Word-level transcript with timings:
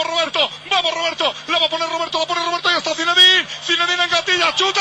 vamos 0.00 0.06
Roberto, 0.06 0.50
vamos 0.70 0.94
Roberto, 0.94 1.34
la 1.48 1.58
va 1.58 1.66
a 1.66 1.68
poner 1.68 1.88
Roberto, 1.88 2.18
la 2.18 2.26
pone 2.26 2.44
Roberto 2.44 2.70
y 2.70 2.76
está 2.76 2.94
Zinedine, 2.94 3.46
Zinedine 3.66 4.04
en 4.04 4.10
gatilla, 4.10 4.54
chuta. 4.54 4.80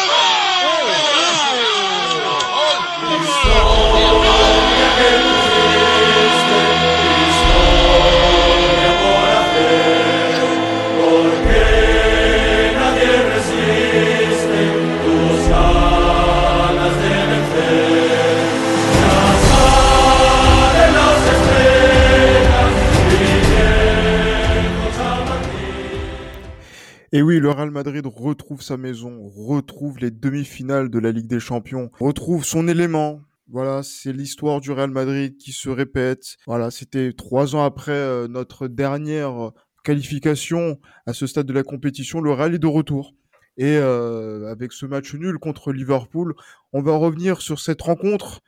Et 27.11 27.23
oui, 27.23 27.39
le 27.39 27.49
Real 27.49 27.71
Madrid 27.71 28.05
retrouve 28.05 28.61
sa 28.61 28.77
maison, 28.77 29.27
retrouve 29.27 29.97
les 29.97 30.11
demi-finales 30.11 30.89
de 30.91 30.99
la 30.99 31.11
Ligue 31.11 31.25
des 31.25 31.39
Champions, 31.39 31.89
retrouve 31.99 32.45
son 32.45 32.67
élément. 32.67 33.21
Voilà, 33.47 33.81
c'est 33.81 34.13
l'histoire 34.13 34.61
du 34.61 34.71
Real 34.71 34.91
Madrid 34.91 35.35
qui 35.37 35.51
se 35.51 35.69
répète. 35.69 36.37
Voilà, 36.45 36.69
c'était 36.69 37.13
trois 37.13 37.55
ans 37.55 37.63
après 37.63 37.93
euh, 37.93 38.27
notre 38.27 38.67
dernière 38.67 39.51
qualification 39.83 40.79
à 41.07 41.13
ce 41.13 41.25
stade 41.25 41.47
de 41.47 41.53
la 41.53 41.63
compétition. 41.63 42.21
Le 42.21 42.31
Real 42.31 42.53
est 42.53 42.59
de 42.59 42.67
retour. 42.67 43.15
Et 43.57 43.77
euh, 43.77 44.45
avec 44.51 44.71
ce 44.71 44.85
match 44.85 45.15
nul 45.15 45.39
contre 45.39 45.73
Liverpool, 45.73 46.35
on 46.73 46.83
va 46.83 46.95
revenir 46.95 47.41
sur 47.41 47.59
cette 47.59 47.81
rencontre 47.81 48.41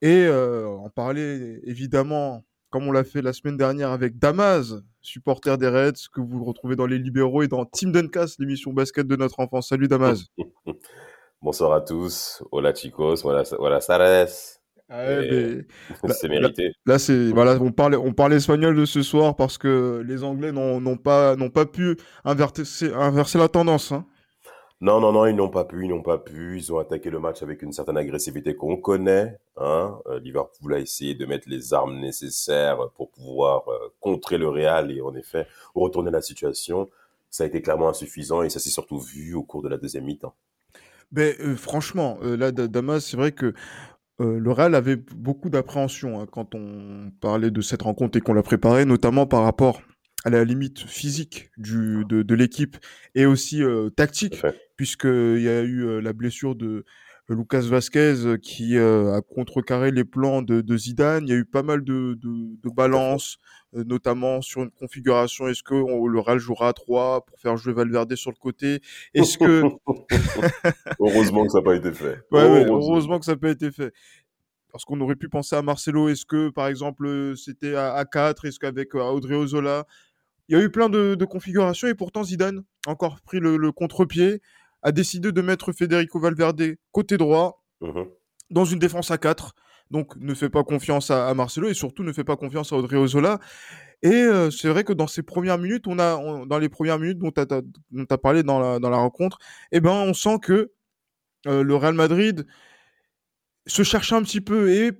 et 0.00 0.26
euh, 0.26 0.68
en 0.68 0.90
parler 0.90 1.60
évidemment 1.64 2.44
comme 2.76 2.88
on 2.88 2.92
l'a 2.92 3.04
fait 3.04 3.22
la 3.22 3.32
semaine 3.32 3.56
dernière 3.56 3.90
avec 3.90 4.18
Damas, 4.18 4.74
supporter 5.00 5.56
des 5.56 5.66
Reds, 5.66 6.10
que 6.12 6.20
vous 6.20 6.44
retrouvez 6.44 6.76
dans 6.76 6.84
Les 6.84 6.98
Libéraux 6.98 7.42
et 7.42 7.48
dans 7.48 7.64
Team 7.64 7.90
Duncast, 7.90 8.38
l'émission 8.38 8.74
basket 8.74 9.06
de 9.06 9.16
notre 9.16 9.40
enfance. 9.40 9.70
Salut 9.70 9.88
Damas. 9.88 10.26
Bonsoir 11.40 11.72
à 11.72 11.80
tous. 11.80 12.42
Hola 12.52 12.74
chicos. 12.74 13.22
Voilà 13.22 13.80
Sares. 13.80 14.58
Ah 14.90 15.06
c'est 16.10 16.28
mérité. 16.28 16.72
Là, 16.84 16.98
c'est 16.98 17.30
voilà, 17.30 17.56
on 17.58 17.72
parle, 17.72 17.94
on 17.94 18.12
parle 18.12 18.34
espagnol 18.34 18.76
de 18.76 18.84
ce 18.84 19.00
soir 19.00 19.36
parce 19.36 19.56
que 19.56 20.04
les 20.06 20.22
Anglais 20.22 20.52
n'ont 20.52 20.96
pas, 20.98 21.34
n'ont 21.34 21.48
pas 21.48 21.64
pu 21.64 21.96
inverser, 22.26 22.92
inverser 22.92 23.38
la 23.38 23.48
tendance. 23.48 23.92
Hein. 23.92 24.04
Non, 24.82 25.00
non, 25.00 25.10
non, 25.10 25.24
ils 25.24 25.34
n'ont 25.34 25.48
pas 25.48 25.64
pu, 25.64 25.84
ils 25.84 25.88
n'ont 25.88 26.02
pas 26.02 26.18
pu. 26.18 26.58
Ils 26.58 26.70
ont 26.72 26.78
attaqué 26.78 27.08
le 27.08 27.18
match 27.18 27.42
avec 27.42 27.62
une 27.62 27.72
certaine 27.72 27.96
agressivité 27.96 28.54
qu'on 28.54 28.76
connaît. 28.76 29.38
Hein. 29.56 29.98
Euh, 30.06 30.20
Liverpool 30.20 30.74
a 30.74 30.78
essayé 30.78 31.14
de 31.14 31.24
mettre 31.24 31.48
les 31.48 31.72
armes 31.72 31.98
nécessaires 31.98 32.90
pour 32.94 33.10
pouvoir 33.10 33.66
euh, 33.68 33.78
contrer 34.00 34.36
le 34.36 34.48
Real 34.48 34.92
et 34.92 35.00
en 35.00 35.14
effet 35.14 35.46
retourner 35.74 36.10
la 36.10 36.20
situation. 36.20 36.90
Ça 37.30 37.44
a 37.44 37.46
été 37.46 37.62
clairement 37.62 37.88
insuffisant 37.88 38.42
et 38.42 38.50
ça 38.50 38.60
s'est 38.60 38.70
surtout 38.70 38.98
vu 38.98 39.34
au 39.34 39.42
cours 39.42 39.62
de 39.62 39.68
la 39.70 39.78
deuxième 39.78 40.04
mi-temps. 40.04 40.34
Ben, 41.10 41.34
euh, 41.40 41.56
franchement, 41.56 42.18
là, 42.20 42.52
Damas, 42.52 43.00
c'est 43.00 43.16
vrai 43.16 43.32
que 43.32 43.54
le 44.18 44.50
Real 44.50 44.74
avait 44.74 44.96
beaucoup 44.96 45.50
d'appréhension 45.50 46.20
hein, 46.20 46.26
quand 46.30 46.54
on 46.54 47.10
parlait 47.20 47.50
de 47.50 47.60
cette 47.60 47.82
rencontre 47.82 48.16
et 48.16 48.20
qu'on 48.22 48.32
l'a 48.32 48.42
préparée, 48.42 48.86
notamment 48.86 49.26
par 49.26 49.42
rapport 49.42 49.80
à 50.26 50.28
la 50.28 50.42
limite 50.42 50.80
physique 50.80 51.50
du, 51.56 52.04
de, 52.08 52.22
de 52.22 52.34
l'équipe 52.34 52.76
et 53.14 53.26
aussi 53.26 53.62
euh, 53.62 53.90
tactique, 53.90 54.42
puisqu'il 54.74 55.40
y 55.40 55.48
a 55.48 55.60
eu 55.60 55.86
euh, 55.86 56.00
la 56.00 56.12
blessure 56.12 56.56
de 56.56 56.84
Lucas 57.28 57.60
Vasquez 57.60 58.34
qui 58.42 58.76
euh, 58.76 59.14
a 59.14 59.22
contrecarré 59.22 59.92
les 59.92 60.04
plans 60.04 60.42
de, 60.42 60.62
de, 60.62 60.76
Zidane. 60.76 61.28
Il 61.28 61.30
y 61.30 61.32
a 61.32 61.36
eu 61.36 61.44
pas 61.44 61.62
mal 61.62 61.84
de, 61.84 62.18
de, 62.20 62.58
de 62.60 62.74
balance, 62.74 63.38
notamment 63.72 64.42
sur 64.42 64.64
une 64.64 64.70
configuration. 64.72 65.46
Est-ce 65.46 65.62
que 65.62 65.74
le 65.74 66.18
Real 66.18 66.38
jouera 66.40 66.70
à 66.70 66.72
3 66.72 67.24
pour 67.24 67.38
faire 67.38 67.56
jouer 67.56 67.72
Valverde 67.72 68.12
sur 68.16 68.32
le 68.32 68.36
côté? 68.36 68.80
Est-ce 69.14 69.38
que... 69.38 69.62
heureusement 71.00 71.46
que 71.46 71.52
ça 71.52 71.58
n'a 71.58 71.64
pas 71.64 71.76
été 71.76 71.92
fait. 71.92 72.18
Ouais, 72.32 72.40
heureusement. 72.40 72.78
heureusement 72.78 73.18
que 73.20 73.24
ça 73.26 73.32
n'a 73.32 73.38
pas 73.38 73.50
été 73.50 73.70
fait 73.70 73.92
parce 74.72 74.84
qu'on 74.84 75.00
aurait 75.00 75.16
pu 75.16 75.30
penser 75.30 75.56
à 75.56 75.62
Marcelo. 75.62 76.10
Est-ce 76.10 76.26
que, 76.26 76.50
par 76.50 76.66
exemple, 76.66 77.32
c'était 77.34 77.76
à 77.76 78.04
4 78.04 78.44
Est-ce 78.44 78.58
qu'avec 78.58 78.94
Audrey 78.94 79.34
Ozola 79.34 79.86
il 80.48 80.56
y 80.56 80.60
a 80.60 80.62
eu 80.62 80.70
plein 80.70 80.88
de, 80.88 81.24
configurations 81.24 81.88
et 81.88 81.94
pourtant 81.94 82.22
Zidane, 82.22 82.62
encore 82.86 83.20
pris 83.22 83.40
le, 83.40 83.72
contre-pied, 83.72 84.40
a 84.82 84.92
décidé 84.92 85.32
de 85.32 85.40
mettre 85.42 85.72
Federico 85.72 86.20
Valverde 86.20 86.76
côté 86.92 87.16
droit 87.16 87.64
mmh 87.80 88.02
dans 88.50 88.64
une 88.64 88.78
défense 88.78 89.10
à 89.10 89.18
4. 89.18 89.54
Donc 89.90 90.16
ne 90.16 90.34
fait 90.34 90.48
pas 90.48 90.64
confiance 90.64 91.10
à, 91.10 91.32
Marcelo 91.34 91.68
et 91.68 91.74
surtout 91.74 92.02
ne 92.02 92.12
fait 92.12 92.24
pas 92.24 92.36
confiance 92.36 92.72
à 92.72 92.76
Audrey 92.76 92.96
Ozola. 92.96 93.38
Et 94.02 94.12
euh, 94.12 94.50
c'est 94.50 94.68
vrai 94.68 94.84
que 94.84 94.92
dans 94.92 95.06
ces 95.06 95.22
premières 95.22 95.58
minutes, 95.58 95.86
on 95.86 95.98
a, 95.98 96.46
dans 96.46 96.58
les 96.58 96.68
premières 96.68 96.98
minutes 96.98 97.18
dont 97.18 97.30
tu 97.30 97.40
as, 97.40 98.18
parlé 98.18 98.42
dans 98.42 98.58
la, 98.58 98.78
dans 98.78 98.90
la 98.90 98.98
rencontre, 98.98 99.38
eh 99.72 99.80
ben, 99.80 99.90
on 99.90 100.12
sent 100.12 100.38
que 100.42 100.72
euh, 101.46 101.62
le 101.62 101.74
Real 101.76 101.94
Madrid 101.94 102.46
se 103.66 103.82
cherche 103.82 104.12
un 104.12 104.22
petit 104.22 104.40
peu 104.40 104.70
et 104.70 104.92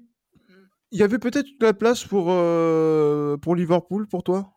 il 0.93 0.99
y 0.99 1.03
avait 1.03 1.19
peut-être 1.19 1.47
de 1.61 1.67
la 1.67 1.75
place 1.75 2.05
pour, 2.05 2.29
euh, 2.31 3.37
pour 3.37 3.57
Liverpool 3.57 4.07
pour 4.07 4.23
toi? 4.23 4.56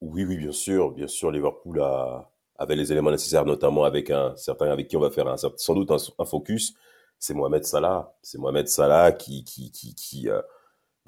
Oui, 0.00 0.24
oui, 0.24 0.36
bien 0.36 0.52
sûr, 0.52 0.92
bien 0.92 1.08
sûr, 1.08 1.30
Liverpool 1.30 1.80
a, 1.80 2.30
avait 2.56 2.76
les 2.76 2.92
éléments 2.92 3.10
nécessaires, 3.10 3.44
notamment 3.44 3.84
avec 3.84 4.10
un 4.10 4.36
certain 4.36 4.70
avec 4.70 4.88
qui 4.88 4.96
on 4.96 5.00
va 5.00 5.10
faire 5.10 5.28
un, 5.28 5.36
sans 5.36 5.74
doute 5.74 5.90
un, 5.90 6.24
focus. 6.24 6.74
C'est 7.18 7.34
Mohamed 7.34 7.64
Salah. 7.64 8.14
C'est 8.22 8.38
Mohamed 8.38 8.68
Salah 8.68 9.12
qui, 9.12 9.44
qui, 9.44 9.70
qui, 9.72 9.94
qui, 9.94 10.28
euh, 10.28 10.40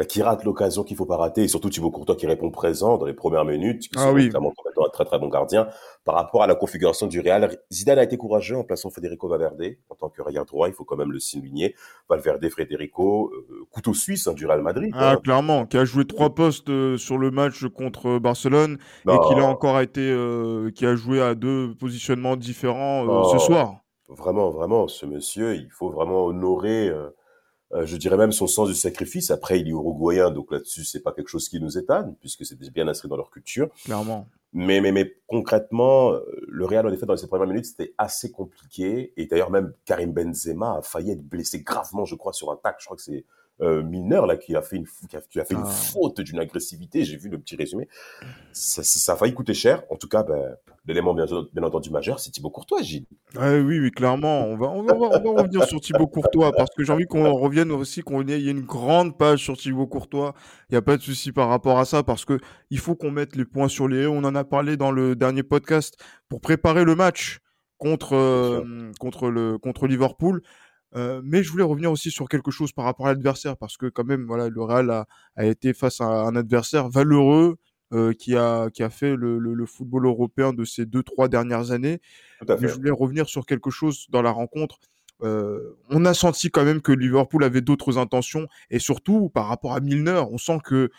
bah, 0.00 0.06
qui 0.06 0.22
rate 0.22 0.44
l'occasion 0.44 0.82
qu'il 0.82 0.96
faut 0.96 1.04
pas 1.04 1.18
rater, 1.18 1.42
et 1.42 1.48
surtout 1.48 1.68
Thibaut 1.68 1.90
Courtois 1.90 2.16
qui 2.16 2.26
répond 2.26 2.50
présent 2.50 2.96
dans 2.96 3.04
les 3.04 3.12
premières 3.12 3.44
minutes, 3.44 3.82
qui 3.82 3.90
ah 3.98 4.10
oui. 4.10 4.30
clairement 4.30 4.54
un 4.86 4.88
très 4.88 5.04
très 5.04 5.18
bon 5.18 5.28
gardien. 5.28 5.68
Par 6.06 6.14
rapport 6.14 6.42
à 6.42 6.46
la 6.46 6.54
configuration 6.54 7.06
du 7.06 7.20
Real, 7.20 7.54
Zidane 7.70 7.98
a 7.98 8.04
été 8.04 8.16
courageux 8.16 8.56
en 8.56 8.64
plaçant 8.64 8.88
Federico 8.88 9.28
Valverde 9.28 9.76
en 9.90 9.94
tant 9.94 10.08
que 10.08 10.22
arrière 10.22 10.46
droit, 10.46 10.68
il 10.68 10.72
faut 10.72 10.84
quand 10.84 10.96
même 10.96 11.12
le 11.12 11.20
souligner. 11.20 11.74
Valverde, 12.08 12.48
Federico, 12.48 13.30
euh, 13.34 13.66
couteau 13.70 13.92
suisse 13.92 14.26
hein, 14.26 14.32
du 14.32 14.46
Real 14.46 14.62
Madrid. 14.62 14.90
Ah 14.96 15.10
hein. 15.10 15.16
clairement, 15.22 15.66
qui 15.66 15.76
a 15.76 15.84
joué 15.84 16.06
trois 16.06 16.34
postes 16.34 16.70
euh, 16.70 16.96
sur 16.96 17.18
le 17.18 17.30
match 17.30 17.66
contre 17.66 18.18
Barcelone 18.18 18.78
et 19.06 19.18
qui 19.28 19.34
a 19.34 19.44
encore 19.44 19.80
été, 19.80 20.00
euh, 20.00 20.70
qui 20.70 20.86
a 20.86 20.96
joué 20.96 21.20
à 21.20 21.34
deux 21.34 21.74
positionnements 21.78 22.36
différents 22.36 23.24
ce 23.32 23.38
soir. 23.38 23.80
Vraiment, 24.08 24.48
vraiment, 24.50 24.88
ce 24.88 25.06
monsieur, 25.06 25.54
il 25.54 25.68
faut 25.70 25.90
vraiment 25.90 26.24
honorer 26.24 26.88
euh, 26.88 27.10
je 27.72 27.96
dirais 27.96 28.16
même 28.16 28.32
son 28.32 28.46
sens 28.46 28.68
du 28.68 28.74
sacrifice. 28.74 29.30
Après, 29.30 29.60
il 29.60 29.68
est 29.68 29.70
uruguayen, 29.70 30.30
donc 30.30 30.50
là-dessus, 30.50 30.84
c'est 30.84 31.00
pas 31.00 31.12
quelque 31.12 31.28
chose 31.28 31.48
qui 31.48 31.60
nous 31.60 31.78
étonne, 31.78 32.14
puisque 32.20 32.44
c'est 32.44 32.58
bien 32.72 32.88
inscrit 32.88 33.08
dans 33.08 33.16
leur 33.16 33.30
culture. 33.30 33.68
Clairement. 33.84 34.26
Mais, 34.52 34.80
mais, 34.80 34.90
mais 34.90 35.14
concrètement, 35.28 36.12
euh, 36.12 36.24
le 36.48 36.64
Real, 36.64 36.86
en 36.86 36.92
effet, 36.92 37.06
dans 37.06 37.14
les 37.14 37.26
premières 37.28 37.46
minutes, 37.46 37.66
c'était 37.66 37.94
assez 37.98 38.32
compliqué. 38.32 39.12
Et 39.16 39.26
d'ailleurs, 39.26 39.50
même 39.50 39.72
Karim 39.84 40.12
Benzema 40.12 40.78
a 40.78 40.82
failli 40.82 41.12
être 41.12 41.22
blessé 41.22 41.62
gravement, 41.62 42.04
je 42.04 42.16
crois, 42.16 42.32
sur 42.32 42.50
un 42.50 42.56
tac. 42.56 42.76
Je 42.80 42.86
crois 42.86 42.96
que 42.96 43.02
c'est 43.02 43.24
euh, 43.62 43.82
mineur 43.82 44.26
là 44.26 44.36
qui 44.36 44.56
a 44.56 44.62
fait 44.62 44.76
une 44.76 44.86
qui 45.08 45.16
a, 45.16 45.20
qui 45.20 45.40
a 45.40 45.44
fait 45.44 45.54
une 45.54 45.62
ah. 45.64 45.70
faute 45.70 46.20
d'une 46.20 46.38
agressivité. 46.38 47.04
J'ai 47.04 47.16
vu 47.16 47.28
le 47.28 47.38
petit 47.38 47.56
résumé. 47.56 47.88
Ça, 48.52 48.82
ça, 48.82 49.12
a 49.12 49.16
failli 49.16 49.34
coûter 49.34 49.54
cher. 49.54 49.82
En 49.90 49.96
tout 49.96 50.08
cas, 50.08 50.22
ben, 50.22 50.56
l'élément 50.86 51.14
bien, 51.14 51.26
bien, 51.52 51.62
entendu 51.62 51.90
majeur, 51.90 52.20
c'est 52.20 52.30
Thibaut 52.30 52.50
Courtois, 52.50 52.82
Gilles. 52.82 53.06
oui, 53.36 53.78
oui, 53.80 53.90
clairement. 53.90 54.44
On 54.46 54.56
va, 54.56 54.68
on 54.68 54.82
va, 54.82 54.94
on 54.94 55.08
va 55.08 55.42
revenir 55.42 55.64
sur 55.64 55.80
Thibaut 55.80 56.06
Courtois 56.06 56.52
parce 56.52 56.70
que 56.74 56.84
j'ai 56.84 56.92
envie 56.92 57.06
qu'on 57.06 57.32
revienne 57.34 57.70
aussi, 57.70 58.02
qu'on 58.02 58.26
ait, 58.26 58.40
y 58.40 58.48
ait 58.48 58.52
une 58.52 58.64
grande 58.64 59.16
page 59.18 59.44
sur 59.44 59.56
Thibaut 59.56 59.86
Courtois. 59.86 60.34
Il 60.68 60.74
n'y 60.74 60.78
a 60.78 60.82
pas 60.82 60.96
de 60.96 61.02
souci 61.02 61.32
par 61.32 61.48
rapport 61.48 61.78
à 61.78 61.84
ça 61.84 62.02
parce 62.02 62.24
que 62.24 62.38
il 62.70 62.78
faut 62.78 62.94
qu'on 62.94 63.10
mette 63.10 63.36
les 63.36 63.44
points 63.44 63.68
sur 63.68 63.88
les 63.88 64.06
On 64.06 64.18
en 64.18 64.34
a 64.34 64.44
parlé 64.44 64.76
dans 64.76 64.90
le 64.90 65.16
dernier 65.16 65.42
podcast 65.42 65.96
pour 66.28 66.40
préparer 66.40 66.84
le 66.84 66.94
match 66.94 67.40
contre, 67.80 68.14
euh, 68.14 68.92
contre, 69.00 69.30
le, 69.30 69.58
contre 69.58 69.86
Liverpool. 69.86 70.42
Euh, 70.96 71.20
mais 71.24 71.42
je 71.42 71.50
voulais 71.50 71.64
revenir 71.64 71.90
aussi 71.92 72.10
sur 72.10 72.28
quelque 72.28 72.50
chose 72.50 72.72
par 72.72 72.84
rapport 72.84 73.06
à 73.06 73.10
l'adversaire, 73.10 73.56
parce 73.56 73.76
que 73.76 73.86
quand 73.86 74.04
même, 74.04 74.26
voilà, 74.26 74.48
le 74.48 74.62
Real 74.62 74.90
a, 74.90 75.06
a 75.36 75.46
été 75.46 75.72
face 75.72 76.00
à 76.00 76.06
un 76.06 76.34
adversaire 76.34 76.88
valeureux 76.88 77.56
euh, 77.92 78.12
qui 78.12 78.36
a 78.36 78.70
qui 78.70 78.82
a 78.82 78.90
fait 78.90 79.16
le, 79.16 79.38
le, 79.38 79.54
le, 79.54 79.66
football 79.66 80.06
européen 80.06 80.52
de 80.52 80.64
ces 80.64 80.86
deux 80.86 81.02
trois 81.02 81.28
dernières 81.28 81.70
années. 81.70 82.00
Mais 82.48 82.68
je 82.68 82.74
voulais 82.74 82.90
revenir 82.90 83.28
sur 83.28 83.46
quelque 83.46 83.70
chose 83.70 84.06
dans 84.10 84.22
la 84.22 84.30
rencontre. 84.30 84.78
Euh, 85.22 85.76
on 85.90 86.04
a 86.06 86.14
senti 86.14 86.50
quand 86.50 86.64
même 86.64 86.80
que 86.80 86.92
Liverpool 86.92 87.44
avait 87.44 87.60
d'autres 87.60 87.98
intentions 87.98 88.46
et 88.70 88.78
surtout 88.78 89.28
par 89.28 89.48
rapport 89.48 89.74
à 89.74 89.80
Milner, 89.80 90.22
on 90.30 90.38
sent 90.38 90.58
que 90.64 90.90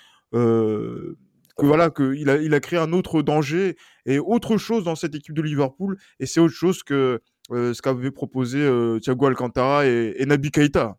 que 1.57 1.65
voilà 1.65 1.89
que 1.89 2.13
il 2.15 2.29
a 2.29 2.37
il 2.37 2.53
a 2.53 2.59
créé 2.59 2.79
un 2.79 2.93
autre 2.93 3.21
danger 3.21 3.77
et 4.05 4.19
autre 4.19 4.57
chose 4.57 4.83
dans 4.83 4.95
cette 4.95 5.15
équipe 5.15 5.35
de 5.35 5.41
Liverpool 5.41 5.97
et 6.19 6.25
c'est 6.25 6.39
autre 6.39 6.53
chose 6.53 6.83
que 6.83 7.21
euh, 7.51 7.73
ce 7.73 7.81
qu'avaient 7.81 8.11
proposé 8.11 8.59
euh, 8.59 8.99
Thiago 8.99 9.27
Alcantara 9.27 9.85
et, 9.85 10.15
et, 10.17 10.25
Naby 10.25 10.51
Keita. 10.51 10.97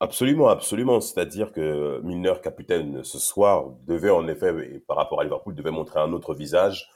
Absolument, 0.00 0.48
absolument. 0.48 1.00
C'est-à-dire 1.00 1.52
que 1.52 2.00
Milner, 2.02 2.34
capitaine 2.42 3.02
ce 3.02 3.18
soir, 3.18 3.70
devait 3.86 4.10
en 4.10 4.26
effet, 4.28 4.52
par 4.86 4.96
rapport 4.96 5.20
à 5.20 5.24
Liverpool, 5.24 5.54
devait 5.54 5.70
montrer 5.70 6.00
un 6.00 6.12
autre 6.12 6.34
visage. 6.34 6.88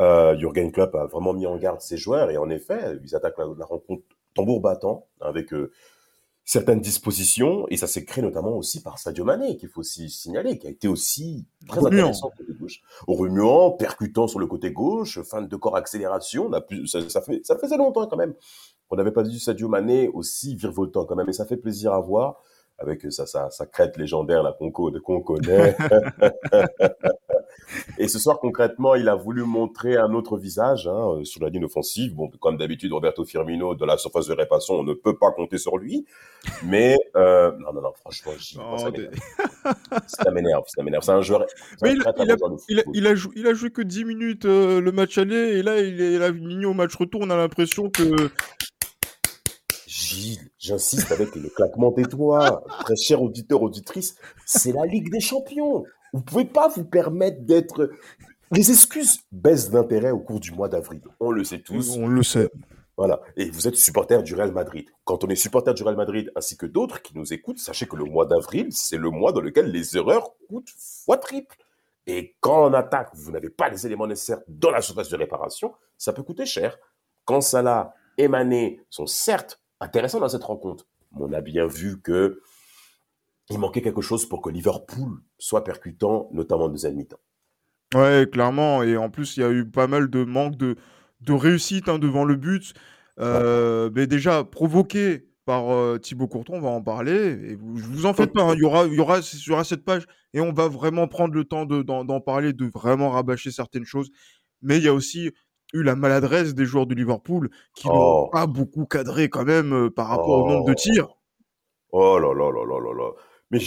Euh, 0.00 0.36
Jurgen 0.38 0.72
Klopp 0.72 0.94
a 0.94 1.06
vraiment 1.06 1.32
mis 1.32 1.46
en 1.46 1.56
garde 1.56 1.80
ses 1.80 1.96
joueurs 1.96 2.30
et 2.30 2.36
en 2.36 2.50
effet, 2.50 2.98
ils 3.04 3.14
attaquent 3.14 3.38
la, 3.38 3.64
rencontre 3.64 4.02
tambour 4.34 4.60
battant 4.60 5.06
avec 5.20 5.52
certaines 6.48 6.80
dispositions, 6.80 7.66
et 7.68 7.76
ça 7.76 7.86
s'est 7.86 8.06
créé 8.06 8.24
notamment 8.24 8.56
aussi 8.56 8.82
par 8.82 8.98
Sadio 8.98 9.22
Mané, 9.22 9.58
qu'il 9.58 9.68
faut 9.68 9.80
aussi 9.80 10.08
signaler, 10.08 10.58
qui 10.58 10.66
a 10.66 10.70
été 10.70 10.88
aussi 10.88 11.46
très 11.66 11.78
Remuant. 11.78 12.04
intéressant 12.04 12.30
côté 12.30 12.54
gauche, 12.58 12.80
remuant, 13.06 13.72
percutant 13.72 14.26
sur 14.28 14.38
le 14.38 14.46
côté 14.46 14.72
gauche, 14.72 15.20
fin 15.24 15.42
de 15.42 15.56
corps 15.56 15.76
accélération, 15.76 16.46
on 16.46 16.52
a 16.54 16.62
plus, 16.62 16.86
ça, 16.86 17.06
ça, 17.10 17.20
fait, 17.20 17.44
ça 17.44 17.58
faisait 17.58 17.76
longtemps 17.76 18.06
quand 18.06 18.16
même 18.16 18.32
qu'on 18.88 18.96
n'avait 18.96 19.12
pas 19.12 19.24
vu 19.24 19.38
Sadio 19.38 19.68
Mané 19.68 20.08
aussi 20.08 20.56
virevoltant 20.56 21.04
quand 21.04 21.16
même, 21.16 21.28
et 21.28 21.34
ça 21.34 21.44
fait 21.44 21.58
plaisir 21.58 21.92
à 21.92 22.00
voir, 22.00 22.42
avec 22.78 23.02
sa, 23.10 23.26
sa, 23.26 23.50
sa 23.50 23.66
crête 23.66 23.96
légendaire 23.96 24.42
là 24.42 24.54
qu'on 24.58 24.70
co- 24.70 24.92
qu'on 25.04 25.20
connaît. 25.20 25.76
Et 27.98 28.08
ce 28.08 28.18
soir, 28.18 28.38
concrètement, 28.38 28.94
il 28.94 29.08
a 29.08 29.14
voulu 29.14 29.42
montrer 29.42 29.96
un 29.96 30.14
autre 30.14 30.38
visage 30.38 30.86
hein, 30.86 31.16
euh, 31.18 31.24
sur 31.24 31.42
la 31.42 31.50
ligne 31.50 31.64
offensive. 31.64 32.14
Bon, 32.14 32.30
comme 32.40 32.56
d'habitude, 32.56 32.92
Roberto 32.92 33.24
Firmino, 33.24 33.74
de 33.74 33.84
la 33.84 33.98
surface 33.98 34.26
de 34.26 34.32
réparation, 34.34 34.74
on 34.74 34.84
ne 34.84 34.94
peut 34.94 35.18
pas 35.18 35.32
compter 35.32 35.58
sur 35.58 35.76
lui. 35.76 36.06
Mais 36.64 36.96
euh, 37.16 37.52
non, 37.58 37.72
non, 37.74 37.82
non, 37.82 37.92
franchement, 38.00 38.78
ça 38.78 38.90
des- 38.90 39.02
m'énerve. 39.02 39.14
Ça 40.06 40.30
m'énerve, 40.30 40.64
ça 40.68 40.82
m'énerve. 40.82 41.02
C'est 41.04 41.12
un 41.12 41.20
joueur. 41.20 41.44
Mais 41.82 41.92
il, 41.92 41.98
il 41.98 42.30
a, 42.30 42.36
il, 42.68 42.80
a, 42.80 42.82
il, 42.94 43.06
a 43.06 43.14
joué, 43.14 43.32
il 43.36 43.46
a 43.46 43.54
joué 43.54 43.70
que 43.70 43.82
10 43.82 44.04
minutes 44.04 44.44
euh, 44.46 44.80
le 44.80 44.92
match 44.92 45.18
aller 45.18 45.58
et 45.58 45.62
là 45.62 45.78
il 45.80 46.00
est 46.00 46.18
là, 46.18 46.32
Migné 46.32 46.64
au 46.64 46.74
match 46.74 46.94
retour. 46.96 47.20
On 47.22 47.30
a 47.30 47.36
l'impression 47.36 47.90
que 47.90 48.30
Gilles, 49.98 50.50
j'insiste 50.58 51.10
avec 51.10 51.34
le 51.34 51.48
claquement 51.48 51.90
des 51.90 52.04
doigts. 52.04 52.62
Très 52.84 52.96
cher 52.96 53.20
auditeur, 53.20 53.62
auditrice, 53.62 54.16
c'est 54.46 54.72
la 54.72 54.86
Ligue 54.86 55.10
des 55.10 55.20
Champions. 55.20 55.84
Vous 56.12 56.22
pouvez 56.22 56.44
pas 56.44 56.68
vous 56.68 56.84
permettre 56.84 57.40
d'être. 57.42 57.90
Les 58.52 58.70
excuses 58.70 59.20
baissent 59.32 59.70
d'intérêt 59.70 60.12
au 60.12 60.20
cours 60.20 60.38
du 60.38 60.52
mois 60.52 60.68
d'avril. 60.68 61.02
On 61.18 61.32
le 61.32 61.42
sait 61.42 61.60
tous. 61.60 61.96
on 61.96 62.06
le 62.06 62.22
sait. 62.22 62.48
Voilà. 62.96 63.20
Et 63.36 63.50
vous 63.50 63.66
êtes 63.66 63.76
supporter 63.76 64.22
du 64.22 64.34
Real 64.34 64.52
Madrid. 64.52 64.86
Quand 65.04 65.24
on 65.24 65.28
est 65.28 65.36
supporter 65.36 65.74
du 65.74 65.82
Real 65.82 65.96
Madrid, 65.96 66.30
ainsi 66.36 66.56
que 66.56 66.66
d'autres 66.66 67.02
qui 67.02 67.16
nous 67.16 67.32
écoutent, 67.32 67.58
sachez 67.58 67.86
que 67.86 67.96
le 67.96 68.04
mois 68.04 68.26
d'avril, 68.26 68.68
c'est 68.70 68.96
le 68.96 69.10
mois 69.10 69.32
dans 69.32 69.40
lequel 69.40 69.70
les 69.70 69.96
erreurs 69.96 70.34
coûtent 70.48 70.70
fois 70.76 71.18
triple. 71.18 71.56
Et 72.06 72.36
quand 72.40 72.64
en 72.64 72.72
attaque, 72.72 73.10
vous 73.14 73.32
n'avez 73.32 73.50
pas 73.50 73.68
les 73.68 73.84
éléments 73.84 74.06
nécessaires 74.06 74.40
dans 74.46 74.70
la 74.70 74.80
surface 74.80 75.08
de 75.08 75.16
réparation, 75.16 75.74
ça 75.96 76.12
peut 76.12 76.22
coûter 76.22 76.46
cher. 76.46 76.78
Quand 77.24 77.40
Salah 77.40 77.94
et 78.16 78.28
Mané 78.28 78.80
sont 78.90 79.06
certes 79.06 79.60
intéressants 79.80 80.20
dans 80.20 80.28
cette 80.28 80.44
rencontre, 80.44 80.86
on 81.16 81.32
a 81.32 81.40
bien 81.40 81.66
vu 81.66 82.00
que 82.00 82.40
il 83.50 83.58
manquait 83.58 83.80
quelque 83.82 84.02
chose 84.02 84.28
pour 84.28 84.42
que 84.42 84.50
Liverpool 84.50 85.22
soit 85.38 85.64
percutant, 85.64 86.28
notamment 86.32 86.64
en 86.64 86.68
deuxième 86.68 86.96
mi-temps. 86.96 87.20
Ouais, 87.94 88.28
clairement. 88.30 88.82
Et 88.82 88.96
en 88.96 89.08
plus, 89.08 89.36
il 89.36 89.40
y 89.40 89.42
a 89.44 89.50
eu 89.50 89.64
pas 89.64 89.86
mal 89.86 90.10
de 90.10 90.22
manque 90.24 90.56
de, 90.56 90.76
de 91.22 91.32
réussite 91.32 91.88
hein, 91.88 91.98
devant 91.98 92.24
le 92.24 92.36
but. 92.36 92.74
Euh, 93.18 93.90
mais 93.94 94.06
déjà, 94.06 94.44
provoqué 94.44 95.26
par 95.46 95.70
euh, 95.72 95.98
Thibaut 95.98 96.28
Courtois, 96.28 96.58
on 96.58 96.60
va 96.60 96.68
en 96.68 96.82
parler. 96.82 97.16
Et 97.52 97.54
vous, 97.56 97.76
vous 97.76 98.04
en 98.06 98.12
faites 98.12 98.34
pas, 98.34 98.42
hein, 98.42 98.52
il 98.54 98.60
y, 98.60 98.64
aura, 98.64 98.84
il, 98.86 98.92
y 98.92 99.00
aura, 99.00 99.20
il 99.20 99.46
y 99.46 99.50
aura 99.50 99.64
cette 99.64 99.84
page 99.84 100.04
et 100.34 100.40
on 100.40 100.52
va 100.52 100.68
vraiment 100.68 101.08
prendre 101.08 101.32
le 101.32 101.44
temps 101.44 101.64
de- 101.64 101.80
d'en 101.80 102.04
d'en 102.04 102.20
parler, 102.20 102.52
de 102.52 102.66
vraiment 102.66 103.10
rabâcher 103.10 103.50
certaines 103.50 103.86
choses. 103.86 104.10
Mais 104.60 104.76
il 104.76 104.84
y 104.84 104.88
a 104.88 104.92
aussi 104.94 105.30
eu 105.72 105.82
la 105.82 105.94
maladresse 105.96 106.54
des 106.54 106.64
joueurs 106.64 106.86
de 106.86 106.94
Liverpool 106.94 107.50
qui 107.74 107.88
n'ont 107.88 107.94
Oh. 108.24 108.28
pas 108.32 108.46
beaucoup 108.46 108.86
cadré 108.86 109.28
quand 109.28 109.44
même 109.44 109.72
euh, 109.72 109.90
par 109.90 110.08
rapport 110.08 110.44
au 110.44 110.48
nombre 110.48 110.64
de 110.66 110.72
Oh. 110.72 110.74
tirs. 110.74 111.08
Oh 111.92 112.18
là 112.18 112.32
là 112.34 112.50
là 112.50 112.64
là 112.66 112.80
là 112.80 112.94
là. 112.94 113.10
Mais 113.50 113.58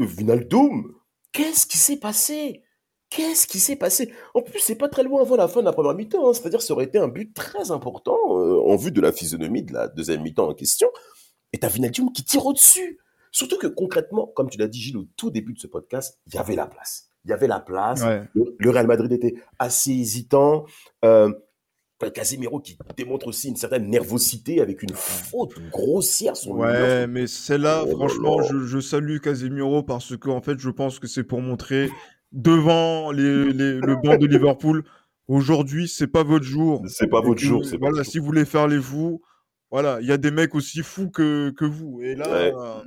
euh, 0.00 0.04
Vinaldoom, 0.04 0.92
qu'est-ce 1.32 1.66
qui 1.66 1.78
s'est 1.78 1.98
passé? 1.98 2.62
Qu'est-ce 3.10 3.46
qui 3.46 3.60
s'est 3.60 3.76
passé? 3.76 4.12
En 4.34 4.40
plus, 4.42 4.58
c'est 4.58 4.74
pas 4.76 4.88
très 4.88 5.02
loin 5.02 5.20
avant 5.20 5.36
la 5.36 5.46
fin 5.46 5.60
de 5.60 5.66
la 5.66 5.72
première 5.72 5.94
mi-temps. 5.94 6.28
hein. 6.28 6.32
C'est-à-dire, 6.32 6.62
ça 6.62 6.72
aurait 6.72 6.84
été 6.86 6.98
un 6.98 7.08
but 7.08 7.34
très 7.34 7.70
important 7.70 8.16
euh, 8.38 8.58
en 8.66 8.76
vue 8.76 8.90
de 8.90 9.00
la 9.00 9.12
physionomie 9.12 9.62
de 9.62 9.72
la 9.74 9.88
deuxième 9.88 10.22
mi-temps 10.22 10.48
en 10.48 10.54
question. 10.54 10.88
Et 11.52 11.58
t'as 11.58 11.68
Vinaldoom 11.68 12.10
qui 12.12 12.24
tire 12.24 12.46
au-dessus. 12.46 12.98
Surtout 13.30 13.58
que 13.58 13.66
concrètement, 13.66 14.26
comme 14.34 14.48
tu 14.48 14.58
l'as 14.58 14.66
dit, 14.66 14.80
Gilles, 14.80 14.96
au 14.96 15.04
tout 15.16 15.30
début 15.30 15.52
de 15.52 15.58
ce 15.58 15.66
podcast, 15.66 16.18
il 16.26 16.34
y 16.34 16.38
avait 16.38 16.56
la 16.56 16.66
place. 16.66 17.10
Il 17.24 17.30
y 17.30 17.32
avait 17.32 17.46
la 17.46 17.60
place. 17.60 18.02
Ouais. 18.02 18.22
Le, 18.34 18.56
le 18.58 18.70
Real 18.70 18.86
Madrid 18.86 19.10
était 19.12 19.34
assez 19.58 19.92
hésitant. 19.92 20.64
Euh, 21.04 21.32
Casemiro 22.14 22.58
qui 22.58 22.76
démontre 22.96 23.28
aussi 23.28 23.48
une 23.48 23.54
certaine 23.54 23.88
nervosité 23.88 24.60
avec 24.60 24.82
une 24.82 24.92
faute 24.92 25.54
grossière 25.70 26.36
sur 26.36 26.50
Ouais, 26.52 27.06
mais 27.06 27.28
celle-là, 27.28 27.84
Oh 27.86 27.90
franchement, 27.96 28.42
je, 28.42 28.66
je 28.66 28.80
salue 28.80 29.18
Casemiro 29.18 29.84
parce 29.84 30.16
que, 30.16 30.28
en 30.28 30.40
fait, 30.40 30.58
je 30.58 30.68
pense 30.70 30.98
que 30.98 31.06
c'est 31.06 31.22
pour 31.22 31.40
montrer 31.42 31.90
devant 32.32 33.12
les, 33.12 33.52
les- 33.52 33.74
le 33.78 33.94
banc 34.02 34.16
de 34.16 34.26
Liverpool, 34.26 34.82
aujourd'hui, 35.28 35.86
c'est 35.86 36.08
pas 36.08 36.24
votre 36.24 36.44
jour. 36.44 36.82
C'est 36.88 37.06
pas 37.06 37.20
votre 37.20 37.40
jour, 37.40 37.62
Voilà, 37.78 37.98
votre 37.98 38.10
si 38.10 38.18
vous 38.18 38.24
voulez 38.26 38.46
faire 38.46 38.66
les 38.66 38.80
fous, 38.80 39.22
voilà, 39.70 39.98
il 40.00 40.08
y 40.08 40.12
a 40.12 40.16
des 40.18 40.32
mecs 40.32 40.56
aussi 40.56 40.82
fous 40.82 41.08
que, 41.08 41.50
que 41.50 41.64
vous. 41.64 42.00
Et 42.02 42.16
là, 42.16 42.28
Ouais. 42.28 42.52
euh, 42.52 42.82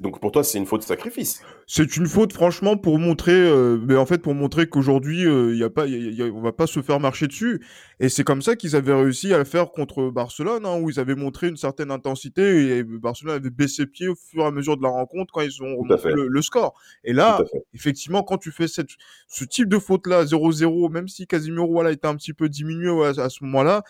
Donc 0.00 0.20
pour 0.20 0.30
toi, 0.30 0.44
c'est 0.44 0.58
une 0.58 0.66
faute 0.66 0.82
de 0.82 0.86
sacrifice. 0.86 1.40
c'est 1.66 1.96
une 1.96 2.06
faute, 2.06 2.32
franchement, 2.34 2.76
pour 2.76 2.98
montrer, 2.98 3.32
euh, 3.32 3.78
mais 3.82 3.96
en 3.96 4.04
fait, 4.04 4.18
pour 4.18 4.34
montrer 4.34 4.66
qu'aujourd'hui, 4.68 5.26
euh, 5.26 5.52
il 5.54 5.58
y 5.58 5.64
a 5.64 5.70
pas, 5.70 5.86
il 5.86 5.92
y 5.94 6.20
a- 6.20 6.26
y 6.26 6.28
a- 6.28 6.32
on 6.32 6.42
va 6.42 6.52
pas 6.52 6.66
se 6.66 6.82
faire 6.82 7.00
marcher 7.00 7.26
dessus. 7.26 7.64
Et 8.00 8.08
c'est 8.10 8.24
comme 8.24 8.42
ça 8.42 8.56
qu'ils 8.56 8.76
avaient 8.76 8.92
réussi 8.94 9.32
à 9.32 9.38
le 9.38 9.44
faire 9.44 9.70
contre 9.70 10.10
Barcelone, 10.10 10.66
hein, 10.66 10.78
où 10.80 10.90
ils 10.90 11.00
avaient 11.00 11.14
montré 11.14 11.48
une 11.48 11.56
certaine 11.56 11.90
intensité 11.90 12.76
et 12.76 12.84
Barcelone 12.84 13.36
avait 13.36 13.50
baissé 13.50 13.86
pied 13.86 14.08
au 14.08 14.14
fur 14.14 14.42
et 14.42 14.46
à 14.46 14.50
mesure 14.50 14.76
de 14.76 14.82
la 14.82 14.90
rencontre 14.90 15.32
quand 15.32 15.40
ils 15.40 15.62
ont 15.62 15.76
remonté 15.76 16.02
fait. 16.02 16.12
le, 16.14 16.28
le 16.28 16.42
score. 16.42 16.74
Et 17.02 17.12
là, 17.14 17.38
effectivement, 17.72 18.22
quand 18.22 18.36
tu 18.38 18.50
fais 18.52 18.68
cette, 18.68 18.90
ce 19.28 19.44
type 19.44 19.68
de 19.68 19.78
faute-là, 19.78 20.24
0-0, 20.26 20.90
même 20.90 21.08
si 21.08 21.26
Casimiro 21.26 21.72
voilà, 21.72 21.90
était 21.92 22.06
un 22.06 22.16
petit 22.16 22.34
peu 22.34 22.48
diminué 22.50 22.90
à, 23.04 23.22
à 23.22 23.28
ce 23.30 23.42
moment-là, 23.44 23.82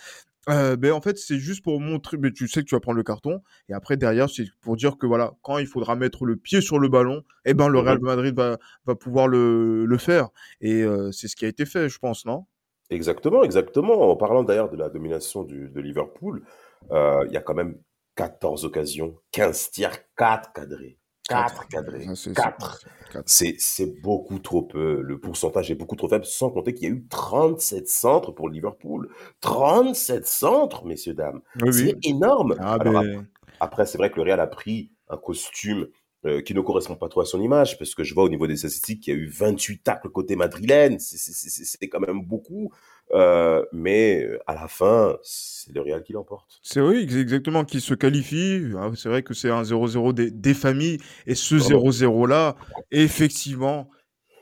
euh, 0.48 0.76
ben 0.76 0.92
en 0.92 1.00
fait, 1.00 1.16
c'est 1.18 1.38
juste 1.38 1.62
pour 1.64 1.80
montrer, 1.80 2.16
mais 2.18 2.30
tu 2.30 2.48
sais 2.48 2.60
que 2.60 2.66
tu 2.66 2.74
vas 2.74 2.80
prendre 2.80 2.96
le 2.96 3.02
carton, 3.02 3.42
et 3.68 3.72
après 3.72 3.96
derrière, 3.96 4.28
c'est 4.28 4.44
pour 4.60 4.76
dire 4.76 4.98
que 4.98 5.06
voilà, 5.06 5.34
quand 5.42 5.58
il 5.58 5.66
faudra 5.66 5.96
mettre 5.96 6.24
le 6.24 6.36
pied 6.36 6.60
sur 6.60 6.78
le 6.78 6.88
ballon, 6.88 7.22
eh 7.44 7.54
ben 7.54 7.68
le. 7.68 7.78
Real 7.78 7.98
Madrid 8.00 8.34
va, 8.34 8.58
va 8.86 8.94
pouvoir 8.94 9.28
le, 9.28 9.86
le 9.86 9.98
faire, 9.98 10.28
et 10.60 10.82
euh, 10.82 11.12
c'est 11.12 11.28
ce 11.28 11.36
qui 11.36 11.44
a 11.44 11.48
été 11.48 11.66
fait, 11.66 11.88
je 11.88 11.98
pense, 11.98 12.26
non? 12.26 12.46
Exactement, 12.90 13.42
exactement. 13.44 14.10
En 14.10 14.16
parlant 14.16 14.42
d'ailleurs 14.42 14.70
de 14.70 14.76
la 14.76 14.88
domination 14.90 15.42
du, 15.42 15.68
de 15.70 15.80
Liverpool, 15.80 16.42
euh, 16.90 17.24
il 17.26 17.32
y 17.32 17.36
a 17.36 17.40
quand 17.40 17.54
même 17.54 17.78
14 18.16 18.64
occasions, 18.64 19.18
15 19.32 19.70
tirs, 19.70 19.98
4 20.16 20.52
cadrés. 20.52 20.98
4 21.28 21.68
cadrés. 21.68 22.04
Ça, 22.06 22.14
c'est- 22.16 22.32
4. 22.34 22.80
c'est- 22.80 23.12
quatre. 23.12 23.28
C'est, 23.28 23.56
c'est 23.58 24.00
beaucoup 24.00 24.38
trop 24.38 24.62
peu. 24.62 25.00
Le 25.00 25.18
pourcentage 25.18 25.70
est 25.70 25.74
beaucoup 25.74 25.96
trop 25.96 26.08
faible, 26.08 26.24
sans 26.24 26.50
compter 26.50 26.74
qu'il 26.74 26.88
y 26.88 26.90
a 26.92 26.94
eu 26.94 27.06
37 27.08 27.88
centres 27.88 28.32
pour 28.32 28.48
Liverpool. 28.48 29.08
37 29.40 30.26
centres, 30.26 30.84
messieurs, 30.84 31.14
dames. 31.14 31.40
Oui, 31.62 31.72
C'est 31.72 31.84
oui. 31.94 32.00
énorme. 32.02 32.56
Ah, 32.58 32.74
Alors, 32.80 33.02
ben, 33.02 33.26
Après, 33.60 33.86
c'est 33.86 33.98
vrai 33.98 34.10
que 34.10 34.16
le 34.16 34.22
Real 34.22 34.40
a 34.40 34.46
pris 34.46 34.90
un 35.08 35.16
costume 35.16 35.88
euh, 36.26 36.40
qui 36.40 36.54
ne 36.54 36.62
correspond 36.62 36.96
pas 36.96 37.08
trop 37.10 37.20
à 37.20 37.26
son 37.26 37.40
image, 37.42 37.78
parce 37.78 37.94
que 37.94 38.02
je 38.02 38.14
vois 38.14 38.24
au 38.24 38.30
niveau 38.30 38.46
des 38.46 38.56
statistiques 38.56 39.02
qu'il 39.02 39.14
y 39.14 39.16
a 39.16 39.20
eu 39.20 39.26
28 39.26 39.82
tacles 39.84 40.08
côté 40.08 40.36
madrilène, 40.36 40.98
c'est- 40.98 41.18
c'est 41.18 41.32
c'est- 41.34 41.64
c'est 41.64 41.88
quand 41.88 42.00
même 42.00 42.22
beaucoup, 42.24 42.72
Euh, 43.12 43.64
mais 43.72 44.24
euh, 44.24 44.38
à 44.46 44.54
la 44.54 44.66
fin, 44.66 45.16
c'est 45.22 45.72
le 45.74 45.80
Real 45.82 46.02
qui 46.02 46.12
l'emporte. 46.14 46.58
c'est 46.62 46.80
oui, 46.80 47.00
ex- 47.02 47.14
exactement, 47.14 47.64
qui 47.64 47.80
se 47.80 47.94
qualifie. 47.94 48.62
Ah, 48.76 48.90
C'est 48.96 49.08
vrai 49.08 49.22
que 49.22 49.34
c'est 49.34 49.50
un 49.50 49.62
0-0 49.62 50.12
des, 50.14 50.30
des 50.30 50.54
familles, 50.54 50.98
et 51.26 51.34
ce 51.34 51.54
Vraiment. 51.56 51.82
0-0-là, 51.90 52.56
effectivement, 52.90 53.90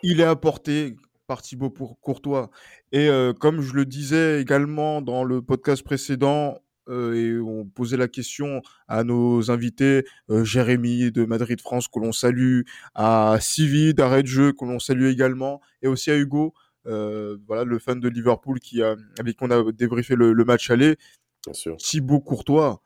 il 0.02 0.20
est 0.20 0.24
apporté 0.24 0.96
par 1.26 1.42
Thibaut 1.42 1.70
Pour- 1.70 1.98
Courtois. 2.00 2.50
Et 2.92 3.08
euh, 3.08 3.32
comme 3.32 3.60
je 3.60 3.74
le 3.74 3.84
disais 3.84 4.40
également 4.40 5.02
dans 5.02 5.24
le 5.24 5.42
podcast 5.42 5.82
précédent, 5.82 6.58
euh, 6.88 7.14
et 7.14 7.38
on 7.40 7.64
posait 7.64 7.96
la 7.96 8.08
question 8.08 8.60
à 8.88 9.04
nos 9.04 9.50
invités, 9.50 10.04
euh, 10.30 10.44
Jérémy 10.44 11.12
de 11.12 11.24
Madrid 11.24 11.60
France, 11.60 11.88
que 11.88 12.00
l'on 12.00 12.12
salue, 12.12 12.62
à 12.94 13.36
Sivi 13.40 13.94
d'Arrêt 13.94 14.22
de 14.22 14.28
Jeu, 14.28 14.52
que 14.52 14.64
l'on 14.64 14.78
salue 14.80 15.06
également, 15.06 15.60
et 15.82 15.88
aussi 15.88 16.10
à 16.10 16.16
Hugo, 16.16 16.54
voilà, 16.84 17.64
le 17.64 17.78
fan 17.78 18.00
de 18.00 18.08
Liverpool 18.08 18.60
qui 18.60 18.82
a, 18.82 18.96
avec 19.18 19.36
qui 19.36 19.44
on 19.44 19.50
a 19.50 19.72
débriefé 19.72 20.16
le, 20.16 20.32
le 20.32 20.44
match 20.44 20.70
aller. 20.70 20.96
Bien 21.44 21.54
sûr. 21.54 21.76
Thibaut 21.76 22.20
Courtois, 22.20 22.82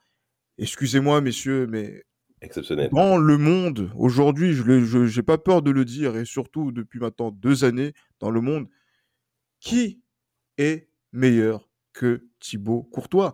excusez-moi 0.58 1.20
messieurs, 1.20 1.66
mais 1.66 2.04
Exceptionnel. 2.42 2.90
dans 2.92 3.16
le 3.16 3.38
monde, 3.38 3.90
aujourd'hui, 3.96 4.52
je 4.52 5.16
n'ai 5.16 5.22
pas 5.22 5.38
peur 5.38 5.62
de 5.62 5.70
le 5.70 5.84
dire, 5.84 6.16
et 6.16 6.24
surtout 6.24 6.72
depuis 6.72 6.98
maintenant 7.00 7.30
deux 7.30 7.64
années, 7.64 7.92
dans 8.20 8.30
le 8.30 8.40
monde, 8.40 8.68
qui 9.60 10.00
est 10.58 10.88
meilleur 11.12 11.70
que 11.92 12.26
Thibaut 12.40 12.82
Courtois? 12.82 13.32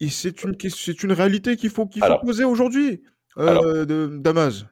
Et 0.00 0.08
c'est 0.08 0.44
une, 0.44 0.56
c'est 0.70 1.02
une 1.02 1.12
réalité 1.12 1.56
qu'il 1.56 1.70
faut, 1.70 1.86
qu'il 1.86 2.02
faut 2.02 2.18
poser 2.20 2.44
aujourd'hui, 2.44 3.02
euh, 3.38 4.18
Damas. 4.18 4.64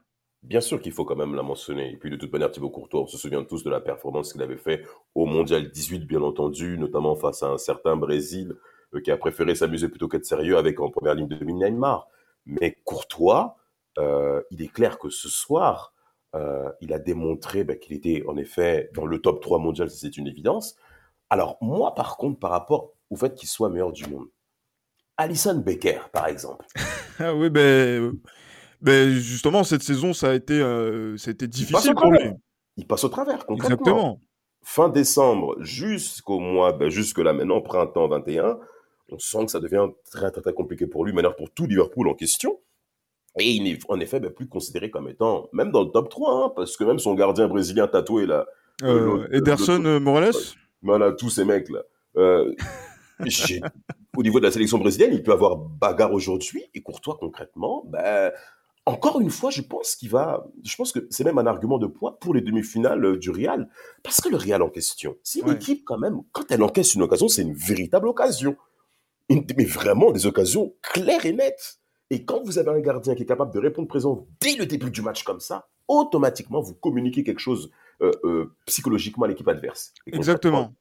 Bien 0.48 0.62
sûr 0.62 0.80
qu'il 0.80 0.92
faut 0.92 1.04
quand 1.04 1.14
même 1.14 1.34
la 1.34 1.42
mentionner. 1.42 1.92
Et 1.92 1.96
puis 1.98 2.08
de 2.08 2.16
toute 2.16 2.32
manière, 2.32 2.50
Thibaut 2.50 2.70
Courtois, 2.70 3.02
on 3.02 3.06
se 3.06 3.18
souvient 3.18 3.44
tous 3.44 3.62
de 3.64 3.68
la 3.68 3.82
performance 3.82 4.32
qu'il 4.32 4.40
avait 4.40 4.56
fait 4.56 4.82
au 5.14 5.26
Mondial 5.26 5.70
18, 5.70 6.06
bien 6.06 6.22
entendu, 6.22 6.78
notamment 6.78 7.16
face 7.16 7.42
à 7.42 7.48
un 7.48 7.58
certain 7.58 7.96
Brésil 7.96 8.56
euh, 8.94 9.00
qui 9.02 9.10
a 9.10 9.18
préféré 9.18 9.54
s'amuser 9.54 9.88
plutôt 9.88 10.08
qu'être 10.08 10.24
sérieux 10.24 10.56
avec 10.56 10.80
en 10.80 10.88
première 10.88 11.14
ligne 11.14 11.28
de 11.28 11.36
Neymar. 11.44 12.08
Mais 12.46 12.78
Courtois, 12.84 13.58
euh, 13.98 14.40
il 14.50 14.62
est 14.62 14.72
clair 14.72 14.98
que 14.98 15.10
ce 15.10 15.28
soir, 15.28 15.92
euh, 16.34 16.70
il 16.80 16.94
a 16.94 16.98
démontré 16.98 17.62
bah, 17.62 17.76
qu'il 17.76 17.94
était 17.94 18.24
en 18.26 18.38
effet 18.38 18.88
dans 18.94 19.04
le 19.04 19.20
top 19.20 19.42
3 19.42 19.58
mondial, 19.58 19.90
c'est 19.90 20.16
une 20.16 20.28
évidence. 20.28 20.76
Alors 21.28 21.58
moi, 21.60 21.94
par 21.94 22.16
contre, 22.16 22.38
par 22.38 22.52
rapport 22.52 22.94
au 23.10 23.16
fait 23.16 23.34
qu'il 23.34 23.50
soit 23.50 23.68
meilleur 23.68 23.92
du 23.92 24.06
monde, 24.06 24.28
Alison 25.18 25.58
Becker, 25.58 26.08
par 26.10 26.26
exemple. 26.26 26.64
ah 27.18 27.34
oui, 27.34 27.50
ben, 27.50 28.14
ben, 28.80 29.10
justement, 29.10 29.64
cette 29.64 29.82
saison, 29.82 30.12
ça 30.12 30.30
a 30.30 30.34
été, 30.34 30.60
euh, 30.60 31.16
ça 31.16 31.30
a 31.30 31.32
été 31.32 31.46
difficile 31.46 31.94
pour 31.94 32.12
lui. 32.12 32.30
Il 32.76 32.86
passe 32.86 33.04
au 33.04 33.08
travers, 33.08 33.44
concrètement. 33.46 33.76
Exactement. 33.76 34.20
Fin 34.62 34.88
décembre 34.88 35.56
jusqu'au 35.60 36.38
mois, 36.38 36.72
ben, 36.72 36.88
jusque 36.88 37.18
là 37.18 37.32
maintenant, 37.32 37.60
printemps 37.60 38.08
21, 38.08 38.58
on 39.10 39.18
sent 39.18 39.46
que 39.46 39.50
ça 39.50 39.60
devient 39.60 39.86
très, 40.10 40.30
très, 40.30 40.40
très 40.40 40.52
compliqué 40.52 40.86
pour 40.86 41.04
lui, 41.04 41.12
maintenant 41.12 41.32
pour 41.36 41.50
tout 41.50 41.66
Liverpool 41.66 42.08
en 42.08 42.14
question. 42.14 42.60
Et 43.38 43.50
il 43.50 43.64
n'est 43.64 43.78
en 43.88 44.00
effet 44.00 44.20
ben, 44.20 44.30
plus 44.30 44.48
considéré 44.48 44.90
comme 44.90 45.08
étant, 45.08 45.48
même 45.52 45.70
dans 45.70 45.82
le 45.82 45.90
top 45.90 46.08
3, 46.08 46.44
hein, 46.44 46.52
parce 46.54 46.76
que 46.76 46.84
même 46.84 46.98
son 46.98 47.14
gardien 47.14 47.48
brésilien 47.48 47.86
tatoué 47.86 48.26
là. 48.26 48.46
Euh, 48.82 49.26
Ederson 49.32 49.84
euh, 49.84 49.98
Morales 49.98 50.32
Voilà, 50.82 51.12
tous 51.12 51.30
ces 51.30 51.44
mecs-là. 51.44 51.82
Euh, 52.16 52.54
au 54.16 54.22
niveau 54.22 54.38
de 54.38 54.44
la 54.44 54.52
sélection 54.52 54.78
brésilienne, 54.78 55.12
il 55.12 55.22
peut 55.22 55.32
avoir 55.32 55.56
bagarre 55.56 56.12
aujourd'hui. 56.12 56.64
Et 56.74 56.80
Courtois, 56.80 57.16
concrètement, 57.18 57.84
ben, 57.86 58.32
encore 58.88 59.20
une 59.20 59.30
fois, 59.30 59.50
je 59.50 59.60
pense 59.60 59.96
qu'il 59.96 60.08
va. 60.08 60.46
Je 60.64 60.74
pense 60.74 60.92
que 60.92 61.06
c'est 61.10 61.22
même 61.22 61.36
un 61.38 61.46
argument 61.46 61.78
de 61.78 61.86
poids 61.86 62.18
pour 62.18 62.34
les 62.34 62.40
demi-finales 62.40 63.04
euh, 63.04 63.18
du 63.18 63.30
Real. 63.30 63.68
Parce 64.02 64.20
que 64.20 64.30
le 64.30 64.36
Real 64.36 64.62
en 64.62 64.70
question, 64.70 65.16
c'est 65.22 65.40
une 65.40 65.50
équipe 65.50 65.84
quand 65.84 65.98
même, 65.98 66.22
quand 66.32 66.50
elle 66.50 66.62
encaisse 66.62 66.94
une 66.94 67.02
occasion, 67.02 67.28
c'est 67.28 67.42
une 67.42 67.54
véritable 67.54 68.08
occasion. 68.08 68.56
mais 69.28 69.64
vraiment 69.64 70.10
des 70.10 70.24
occasions 70.26 70.74
claires 70.80 71.26
et 71.26 71.32
nettes. 71.32 71.80
Et 72.10 72.24
quand 72.24 72.42
vous 72.42 72.58
avez 72.58 72.70
un 72.70 72.80
gardien 72.80 73.14
qui 73.14 73.24
est 73.24 73.26
capable 73.26 73.52
de 73.52 73.58
répondre 73.58 73.88
présent 73.88 74.26
dès 74.40 74.56
le 74.56 74.64
début 74.64 74.90
du 74.90 75.02
match 75.02 75.22
comme 75.22 75.40
ça, 75.40 75.68
automatiquement, 75.86 76.62
vous 76.62 76.72
communiquez 76.72 77.22
quelque 77.22 77.40
chose 77.40 77.70
euh, 78.00 78.12
euh, 78.24 78.54
psychologiquement 78.64 79.26
à 79.26 79.28
l'équipe 79.28 79.48
adverse. 79.48 79.92
Exactement. 80.06 80.74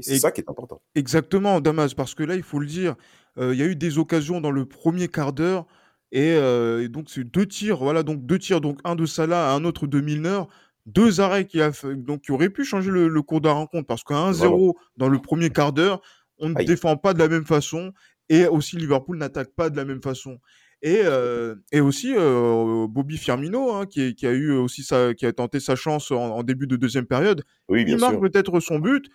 c'est 0.00 0.18
ça 0.18 0.30
qui 0.30 0.40
est 0.40 0.48
important. 0.48 0.80
Exactement, 0.94 1.60
Damas, 1.60 1.92
parce 1.92 2.14
que 2.14 2.22
là, 2.22 2.34
il 2.34 2.42
faut 2.42 2.58
le 2.58 2.66
dire, 2.66 2.94
il 3.36 3.54
y 3.54 3.62
a 3.62 3.66
eu 3.66 3.76
des 3.76 3.98
occasions 3.98 4.40
dans 4.40 4.50
le 4.50 4.64
premier 4.64 5.08
quart 5.08 5.34
d'heure 5.34 5.66
et, 6.12 6.88
donc, 6.88 7.06
c'est 7.08 7.24
deux 7.24 7.46
tirs, 7.46 7.78
voilà, 7.78 8.02
donc 8.02 8.24
deux 8.26 8.38
tirs, 8.38 8.60
donc 8.60 8.78
un 8.84 8.94
de 8.94 9.06
Salah, 9.06 9.52
un 9.52 9.64
autre 9.64 9.86
de 9.86 10.00
Milner. 10.00 10.42
Deux 10.84 11.20
arrêts 11.20 11.46
qui, 11.46 11.60
a 11.60 11.70
donc, 11.94 12.22
qui 12.22 12.32
auraient 12.32 12.50
pu 12.50 12.64
changer 12.64 12.90
le, 12.90 13.22
cours 13.22 13.40
de 13.40 13.46
la 13.46 13.54
rencontre 13.54 13.86
parce 13.86 14.02
qu'à 14.02 14.14
1-0 14.14 14.74
dans 14.96 15.08
le 15.08 15.18
premier 15.20 15.48
quart 15.48 15.72
d'heure, 15.72 16.02
on 16.38 16.48
ne 16.48 16.64
défend 16.64 16.96
pas 16.96 17.14
de 17.14 17.20
la 17.20 17.28
même 17.28 17.44
façon 17.44 17.92
et 18.28 18.46
aussi 18.46 18.76
Liverpool 18.76 19.16
n'attaque 19.16 19.50
pas 19.54 19.70
de 19.70 19.76
la 19.76 19.84
même 19.84 20.02
façon. 20.02 20.38
Et, 20.82 21.02
et 21.70 21.80
aussi 21.80 22.12
Bobby 22.14 23.16
Firmino, 23.16 23.72
hein, 23.72 23.86
qui, 23.86 24.16
qui, 24.16 24.26
a 24.26 24.32
eu 24.32 24.50
aussi 24.50 24.82
sa, 24.82 25.14
qui 25.14 25.24
a 25.24 25.32
tenté 25.32 25.60
sa 25.60 25.76
chance 25.76 26.10
en, 26.10 26.42
début 26.42 26.66
de 26.66 26.74
deuxième 26.74 27.06
période. 27.06 27.44
Oui, 27.68 27.84
bien 27.84 27.94
il 27.94 28.00
marque 28.00 28.20
peut-être 28.20 28.58
son 28.58 28.80
but 28.80 29.06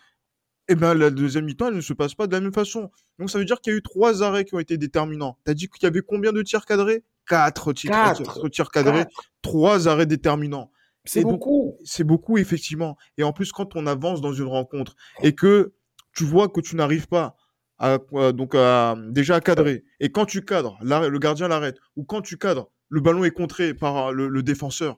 eh 0.70 0.76
ben 0.76 0.94
la 0.94 1.10
deuxième 1.10 1.46
mi-temps, 1.46 1.68
elle 1.68 1.76
ne 1.76 1.82
se 1.82 1.94
passe 1.94 2.14
pas 2.14 2.28
de 2.28 2.34
la 2.34 2.42
même 2.42 2.54
façon. 2.54 2.92
Donc 3.20 3.30
ça 3.30 3.40
veut 3.40 3.46
dire 3.46 3.62
qu'il 3.62 3.72
y 3.72 3.76
a 3.76 3.80
eu 3.80 3.82
trois 3.82 4.24
arrêts 4.24 4.46
qui 4.46 4.56
ont 4.56 4.60
été 4.60 4.78
déterminants. 4.78 5.38
Tu 5.46 5.52
as 5.52 5.54
dit 5.54 5.70
qu'il 5.70 5.84
y 5.84 5.86
avait 5.86 6.02
combien 6.02 6.34
de 6.34 6.42
tirs 6.42 6.66
cadrés? 6.66 7.04
Quatre 7.28 7.74
tirs, 7.74 7.92
tirs 8.52 8.72
cadrés, 8.72 9.06
trois 9.42 9.88
arrêts 9.88 10.06
déterminants. 10.06 10.72
C'est 11.08 11.24
beaucoup. 11.24 11.78
C'est 11.84 12.04
beaucoup, 12.04 12.38
effectivement. 12.38 12.98
Et 13.18 13.24
en 13.24 13.34
plus, 13.34 13.52
quand 13.52 13.76
on 13.76 13.88
avance 13.88 14.22
dans 14.22 14.34
une 14.34 14.48
rencontre 14.48 14.96
et 15.24 15.34
que 15.34 15.74
tu 16.14 16.24
vois 16.24 16.50
que 16.50 16.62
tu 16.62 16.76
n'arrives 16.76 17.08
pas 17.08 17.36
à, 17.80 18.00
donc 18.34 18.56
à, 18.56 18.96
déjà 19.10 19.36
à 19.36 19.42
cadrer, 19.42 19.84
et 20.00 20.12
quand 20.12 20.26
tu 20.26 20.44
cadres, 20.44 20.78
le 20.82 21.18
gardien 21.20 21.48
l'arrête, 21.48 21.78
ou 21.96 22.04
quand 22.04 22.22
tu 22.22 22.38
cadres, 22.38 22.72
le 22.90 23.02
ballon 23.02 23.24
est 23.24 23.32
contré 23.32 23.74
par 23.74 24.12
le, 24.12 24.44
défenseur, 24.44 24.98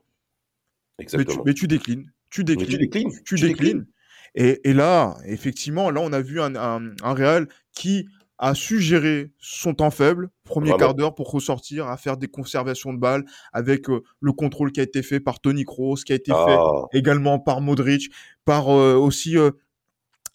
Exactement. 0.98 1.42
Mais, 1.46 1.54
tu, 1.54 1.66
déclines. 1.66 2.12
Tu 2.28 2.44
déclines. 2.44 2.68
tu 2.68 2.78
déclines. 2.78 3.22
Tu, 3.24 3.34
déclines. 3.36 3.86
Et, 4.34 4.72
là, 4.72 5.16
effectivement, 5.24 5.90
là, 5.90 6.00
on 6.00 6.12
a 6.12 6.20
vu 6.20 6.40
un, 6.40 6.54
un, 6.56 6.92
Real 7.02 7.48
qui 7.72 8.06
a 8.38 8.54
su 8.54 8.80
gérer 8.80 9.32
son 9.38 9.74
temps 9.74 9.90
faible, 9.90 10.30
premier 10.44 10.74
quart 10.76 10.94
d'heure, 10.94 11.14
pour 11.14 11.30
ressortir, 11.30 11.88
à 11.88 11.96
faire 11.96 12.16
des 12.16 12.28
conservations 12.28 12.94
de 12.94 12.98
balles, 12.98 13.24
avec 13.52 13.90
euh, 13.90 14.02
le 14.20 14.32
contrôle 14.32 14.72
qui 14.72 14.80
a 14.80 14.82
été 14.82 15.02
fait 15.02 15.20
par 15.20 15.40
Tony 15.40 15.64
Kroos, 15.64 15.96
qui 15.96 16.12
a 16.12 16.16
été 16.16 16.32
fait 16.32 16.56
ah. 16.58 16.86
également 16.92 17.38
par 17.38 17.60
Modric, 17.60 18.10
par 18.46 18.70
euh, 18.70 18.94
aussi 18.94 19.36
euh, 19.36 19.50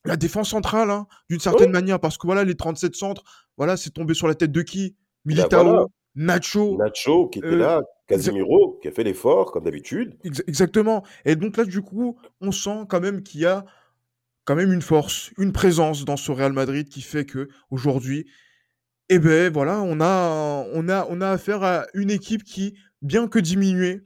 la 0.05 0.17
défense 0.17 0.49
centrale, 0.49 0.91
hein, 0.91 1.07
d'une 1.29 1.39
certaine 1.39 1.71
manière, 1.71 1.99
parce 1.99 2.17
que 2.19 2.27
voilà, 2.27 2.43
les 2.43 2.55
37 2.55 2.95
centres, 2.95 3.23
voilà, 3.57 3.75
c'est 3.75 3.89
tombé 3.89 4.13
sur 4.13 4.27
la 4.27 4.35
tête 4.35 4.51
de 4.51 4.61
qui? 4.61 4.91
Bah, 5.25 5.33
Militao, 5.33 5.89
Nacho. 6.15 6.77
Nacho 6.77 7.27
qui 7.29 7.39
était 7.39 7.55
là, 7.55 7.81
Casemiro 8.07 8.77
qui 8.81 8.87
a 8.87 8.91
fait 8.91 9.03
l'effort, 9.03 9.51
comme 9.51 9.63
d'habitude. 9.63 10.15
exactement. 10.23 11.03
Et 11.25 11.35
donc 11.35 11.57
là, 11.57 11.65
du 11.65 11.81
coup, 11.81 12.17
on 12.41 12.51
sent 12.51 12.85
quand 12.87 13.01
même 13.01 13.23
qu'il 13.23 13.41
y 13.41 13.45
a 13.45 13.65
quand 14.45 14.55
même 14.55 14.71
une 14.71 14.81
force, 14.81 15.31
une 15.37 15.51
présence 15.51 16.05
dans 16.05 16.17
ce 16.17 16.31
Real 16.31 16.53
Madrid 16.53 16.87
qui 16.87 17.01
fait 17.01 17.25
que 17.25 17.49
aujourd'hui, 17.71 18.27
eh 19.09 19.19
ben 19.19 19.51
voilà, 19.51 19.81
on 19.81 19.99
a, 19.99 20.65
on 20.73 20.87
a, 21.21 21.29
affaire 21.29 21.63
à 21.63 21.85
une 21.93 22.09
équipe 22.09 22.43
qui, 22.43 22.77
bien 23.01 23.27
que 23.27 23.39
diminuée, 23.39 24.01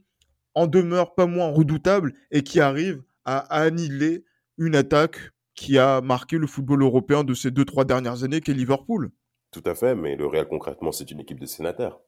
en 0.54 0.66
demeure 0.66 1.14
pas 1.14 1.26
moins 1.26 1.48
redoutable 1.48 2.14
et 2.30 2.42
qui 2.42 2.60
arrive 2.60 3.02
à 3.24 3.38
annihiler 3.54 4.24
une 4.58 4.74
attaque 4.74 5.18
qui 5.54 5.78
a 5.78 6.00
marqué 6.00 6.38
le 6.38 6.46
football 6.46 6.82
européen 6.82 7.22
de 7.22 7.34
ces 7.34 7.50
deux 7.50 7.64
trois 7.64 7.84
dernières 7.84 8.24
années, 8.24 8.40
qu'est 8.40 8.54
Liverpool. 8.54 9.10
Tout 9.52 9.62
à 9.66 9.74
fait, 9.74 9.94
mais 9.94 10.16
le 10.16 10.26
Real 10.26 10.48
concrètement, 10.48 10.92
c'est 10.92 11.10
une 11.10 11.20
équipe 11.20 11.40
de 11.40 11.46
sénateurs. 11.46 12.00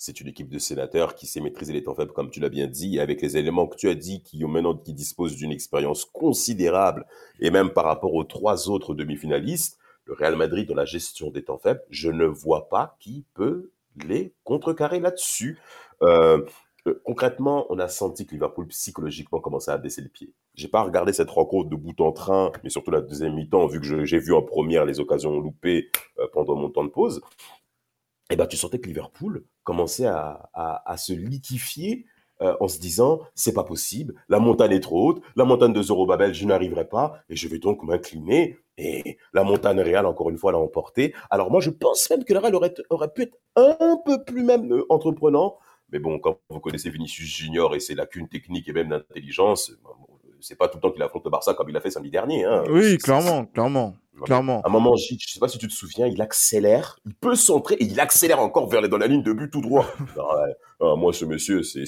C'est 0.00 0.20
une 0.20 0.28
équipe 0.28 0.48
de 0.48 0.60
sénateurs 0.60 1.16
qui 1.16 1.26
sait 1.26 1.40
maîtriser 1.40 1.72
les 1.72 1.82
temps 1.82 1.94
faibles, 1.96 2.12
comme 2.12 2.30
tu 2.30 2.38
l'as 2.38 2.48
bien 2.48 2.68
dit, 2.68 3.00
avec 3.00 3.20
les 3.20 3.36
éléments 3.36 3.66
que 3.66 3.74
tu 3.74 3.88
as 3.88 3.96
dit, 3.96 4.22
qui 4.22 4.44
maintenant 4.44 4.76
qui 4.76 4.94
disposent 4.94 5.34
d'une 5.34 5.50
expérience 5.50 6.04
considérable, 6.04 7.04
et 7.40 7.50
même 7.50 7.70
par 7.70 7.84
rapport 7.84 8.14
aux 8.14 8.22
trois 8.22 8.70
autres 8.70 8.94
demi-finalistes, 8.94 9.76
le 10.04 10.14
Real 10.14 10.36
Madrid 10.36 10.68
dans 10.68 10.76
la 10.76 10.84
gestion 10.84 11.30
des 11.30 11.42
temps 11.42 11.58
faibles, 11.58 11.82
je 11.90 12.10
ne 12.10 12.26
vois 12.26 12.68
pas 12.68 12.96
qui 13.00 13.26
peut 13.34 13.72
les 14.06 14.32
contrecarrer 14.44 15.00
là-dessus. 15.00 15.58
Euh, 16.02 16.44
euh, 16.86 17.02
concrètement, 17.04 17.66
on 17.68 17.80
a 17.80 17.88
senti 17.88 18.24
que 18.24 18.30
Liverpool 18.30 18.68
psychologiquement 18.68 19.40
commençait 19.40 19.72
à 19.72 19.78
baisser 19.78 20.00
le 20.00 20.08
pied. 20.08 20.32
J'ai 20.54 20.68
pas 20.68 20.82
regardé 20.82 21.12
cette 21.12 21.30
rencontre 21.30 21.70
de 21.70 21.76
bout 21.76 22.00
en 22.00 22.12
train, 22.12 22.52
mais 22.62 22.70
surtout 22.70 22.92
la 22.92 23.00
deuxième 23.00 23.34
mi-temps, 23.34 23.66
vu 23.66 23.80
que 23.80 24.04
j'ai 24.04 24.18
vu 24.20 24.32
en 24.32 24.42
première 24.42 24.84
les 24.84 25.00
occasions 25.00 25.40
loupées 25.40 25.90
euh, 26.20 26.28
pendant 26.32 26.54
mon 26.54 26.70
temps 26.70 26.84
de 26.84 26.90
pause 26.90 27.20
et 28.30 28.34
eh 28.34 28.36
ben, 28.36 28.46
tu 28.46 28.58
sentais 28.58 28.78
que 28.78 28.88
Liverpool 28.88 29.42
commençait 29.68 30.06
à, 30.06 30.50
à, 30.54 30.96
se 30.96 31.12
liquifier 31.12 32.06
euh, 32.40 32.56
en 32.58 32.68
se 32.68 32.80
disant 32.80 33.20
c'est 33.34 33.52
pas 33.52 33.64
possible, 33.64 34.14
la 34.30 34.38
montagne 34.38 34.72
est 34.72 34.80
trop 34.80 35.08
haute, 35.08 35.22
la 35.36 35.44
montagne 35.44 35.74
de 35.74 35.82
Zorobabel, 35.82 36.32
je 36.32 36.46
n'arriverai 36.46 36.88
pas 36.88 37.20
et 37.28 37.36
je 37.36 37.48
vais 37.48 37.58
donc 37.58 37.82
m'incliner 37.82 38.56
et 38.78 39.18
la 39.34 39.44
montagne 39.44 39.78
réelle 39.80 40.06
encore 40.06 40.30
une 40.30 40.38
fois 40.38 40.52
l'a 40.52 40.58
emporté. 40.58 41.14
Alors 41.28 41.50
moi 41.50 41.60
je 41.60 41.68
pense 41.68 42.08
même 42.08 42.24
que 42.24 42.32
le 42.32 42.38
Real 42.38 42.54
aurait, 42.54 42.72
aurait 42.88 43.12
pu 43.12 43.24
être 43.24 43.36
un 43.56 43.98
peu 44.06 44.24
plus 44.24 44.42
même 44.42 44.72
euh, 44.72 44.86
entreprenant, 44.88 45.58
mais 45.92 45.98
bon 45.98 46.18
quand 46.18 46.38
vous 46.48 46.60
connaissez 46.60 46.88
Vinicius 46.88 47.28
Junior 47.28 47.74
et 47.74 47.80
ses 47.80 47.94
lacunes 47.94 48.28
techniques 48.28 48.70
et 48.70 48.72
même 48.72 48.88
d'intelligence, 48.88 49.70
c'est 50.40 50.56
pas 50.56 50.68
tout 50.68 50.78
le 50.78 50.80
temps 50.80 50.92
qu'il 50.92 51.02
affronte 51.02 51.24
le 51.26 51.30
Barça 51.30 51.52
comme 51.52 51.68
il 51.68 51.72
l'a 51.72 51.82
fait 51.82 51.90
samedi 51.90 52.10
dernier. 52.10 52.46
Hein. 52.46 52.64
Oui, 52.70 52.96
clairement, 52.96 53.44
clairement. 53.44 53.96
Clairement. 54.24 54.60
À 54.62 54.68
un 54.68 54.70
moment, 54.70 54.96
je 54.96 55.14
sais 55.18 55.40
pas 55.40 55.48
si 55.48 55.58
tu 55.58 55.68
te 55.68 55.72
souviens, 55.72 56.06
il 56.06 56.20
accélère, 56.20 56.98
il 57.06 57.14
peut 57.14 57.34
centrer 57.34 57.76
et 57.76 57.84
il 57.84 58.00
accélère 58.00 58.40
encore 58.40 58.68
vers 58.68 58.80
les, 58.80 58.88
dans 58.88 58.98
la 58.98 59.06
ligne 59.06 59.22
de 59.22 59.32
but 59.32 59.50
tout 59.50 59.60
droit. 59.60 59.86
Ah, 60.80 60.94
moi, 60.96 61.12
ce 61.12 61.24
monsieur, 61.24 61.64
c'est 61.64 61.86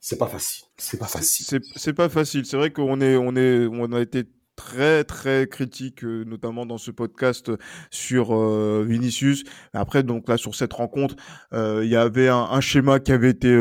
c'est 0.00 0.18
pas 0.18 0.26
facile. 0.26 0.64
C'est 0.76 0.98
pas 0.98 1.06
facile. 1.06 1.60
C'est 1.76 1.92
pas 1.92 2.08
facile. 2.08 2.44
C'est 2.44 2.56
vrai 2.56 2.72
qu'on 2.72 3.00
est 3.00 3.14
on 3.16 3.36
est 3.36 3.68
on 3.70 3.92
a 3.92 4.00
été 4.00 4.24
très 4.56 5.04
très 5.04 5.46
critique, 5.48 6.04
euh, 6.04 6.24
notamment 6.24 6.66
dans 6.66 6.78
ce 6.78 6.90
podcast 6.90 7.50
sur 7.90 8.34
euh, 8.34 8.84
Vinicius. 8.86 9.44
Après, 9.72 10.02
donc 10.02 10.28
là 10.28 10.36
sur 10.36 10.54
cette 10.54 10.72
rencontre, 10.72 11.16
euh, 11.52 11.82
il 11.84 11.90
y 11.90 11.96
avait 11.96 12.28
un, 12.28 12.60
schéma 12.60 13.00
qui 13.00 13.12
avait 13.12 13.30
été 13.30 13.52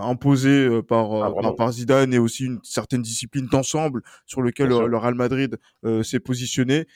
imposé 0.00 0.82
par, 0.82 1.12
ah, 1.12 1.52
par, 1.56 1.72
Zidane 1.72 2.12
et 2.14 2.18
aussi 2.18 2.44
une 2.44 2.60
certaine 2.62 3.02
discipline 3.02 3.46
d'ensemble 3.46 4.02
sur 4.26 4.42
lequel 4.42 4.68
le, 4.68 4.96
Real 4.96 5.14
Madrid 5.14 5.58
s'est 6.02 6.20
positionné. 6.20 6.86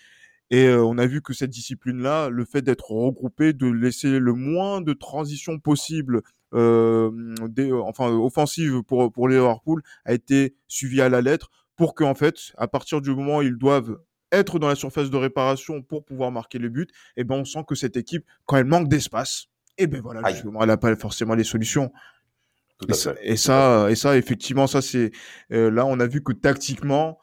Et 0.50 0.71
on 0.71 0.97
a 0.97 1.07
vu 1.07 1.21
que 1.21 1.35
cette 1.35 1.50
discipline-là, 1.50 2.31
le 2.31 2.45
fait 2.45 2.62
d'être 2.62 2.90
regroupé, 2.90 3.52
de 3.52 3.67
laisser 3.67 4.19
le 4.19 4.33
moins 4.33 4.81
de 4.81 4.95
transition 4.95 5.59
possible, 5.59 6.23
euh, 6.55 7.11
enfin 7.83 8.09
offensive 8.09 8.83
pour 8.83 9.12
pour 9.12 9.28
Liverpool, 9.28 9.83
a 10.07 10.14
été 10.14 10.55
suivi 10.67 11.02
à 11.02 11.11
la 11.11 11.21
lettre 11.21 11.50
pour 11.76 11.95
qu'en 11.95 12.14
fait, 12.14 12.52
à 12.57 12.67
partir 12.67 13.02
du 13.02 13.11
moment 13.11 13.38
où 13.38 13.43
ils 13.43 13.57
doivent 13.57 13.99
être 14.33 14.59
dans 14.59 14.69
la 14.69 14.75
surface 14.75 15.11
de 15.11 15.17
réparation 15.17 15.83
pour 15.83 16.05
pouvoir 16.05 16.31
marquer 16.31 16.59
le 16.59 16.71
but, 16.71 16.90
et 17.17 17.21
eh 17.21 17.25
ben 17.25 17.37
on 17.37 17.45
sent 17.45 17.64
que 17.67 17.75
cette 17.75 17.97
équipe, 17.97 18.25
quand 18.47 18.57
elle 18.57 18.64
manque 18.64 18.88
d'espace, 18.88 19.49
et 19.76 19.85
eh 19.85 19.87
ben 19.87 20.00
voilà, 20.00 20.28
justement, 20.33 20.62
elle 20.62 20.69
n'a 20.69 20.76
pas 20.76 20.95
forcément 20.97 21.35
les 21.35 21.45
solutions. 21.45 21.93
Et 22.88 22.95
ça, 22.95 23.14
et 23.23 23.37
ça, 23.37 23.90
et 23.90 23.97
ça, 23.97 24.17
effectivement, 24.17 24.67
ça 24.67 24.81
c'est 24.81 25.12
là 25.50 25.85
on 25.85 26.00
a 26.00 26.07
vu 26.07 26.23
que 26.23 26.33
tactiquement, 26.33 27.19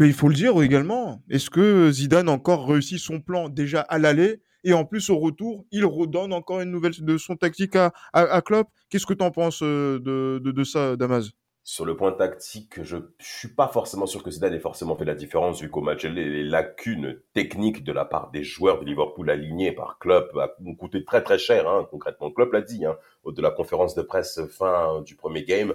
mais 0.00 0.06
il 0.06 0.14
faut 0.14 0.28
le 0.28 0.34
dire 0.34 0.60
également, 0.62 1.22
est-ce 1.28 1.50
que 1.50 1.90
Zidane 1.92 2.30
encore 2.30 2.66
réussi 2.66 2.98
son 2.98 3.20
plan 3.20 3.50
déjà 3.50 3.82
à 3.82 3.98
l'aller 3.98 4.40
et 4.64 4.72
en 4.72 4.86
plus 4.86 5.10
au 5.10 5.18
retour, 5.18 5.66
il 5.72 5.84
redonne 5.84 6.32
encore 6.32 6.60
une 6.62 6.70
nouvelle 6.70 6.94
de 6.98 7.18
son 7.18 7.36
tactique 7.36 7.76
à, 7.76 7.92
à, 8.14 8.40
Klopp? 8.40 8.68
Qu'est-ce 8.88 9.04
que 9.04 9.12
tu 9.12 9.22
en 9.22 9.30
penses 9.30 9.62
euh, 9.62 9.98
de, 10.00 10.38
de, 10.38 10.64
ça, 10.64 10.96
Damas? 10.96 11.30
Sur 11.64 11.84
le 11.84 11.98
point 11.98 12.12
tactique, 12.12 12.82
je 12.82 12.96
ne 12.96 13.02
suis 13.18 13.48
pas 13.48 13.68
forcément 13.68 14.06
sûr 14.06 14.22
que 14.22 14.30
Zidane 14.30 14.54
ait 14.54 14.58
forcément 14.58 14.96
fait 14.96 15.04
la 15.04 15.14
différence, 15.14 15.60
vu 15.60 15.68
qu'au 15.68 15.82
match, 15.82 16.06
les 16.06 16.44
lacunes 16.44 17.20
techniques 17.34 17.84
de 17.84 17.92
la 17.92 18.06
part 18.06 18.30
des 18.30 18.42
joueurs 18.42 18.80
de 18.80 18.86
Liverpool 18.86 19.28
alignés 19.28 19.72
par 19.72 19.98
Klopp 19.98 20.30
ont 20.64 20.74
coûté 20.76 21.04
très 21.04 21.22
très 21.22 21.38
cher, 21.38 21.68
hein, 21.68 21.86
concrètement. 21.90 22.30
Klopp 22.30 22.54
l'a 22.54 22.62
dit, 22.62 22.86
hein, 22.86 22.96
de 23.26 23.42
la 23.42 23.50
conférence 23.50 23.94
de 23.94 24.02
presse 24.02 24.40
fin 24.48 25.02
du 25.02 25.14
premier 25.14 25.44
game 25.44 25.74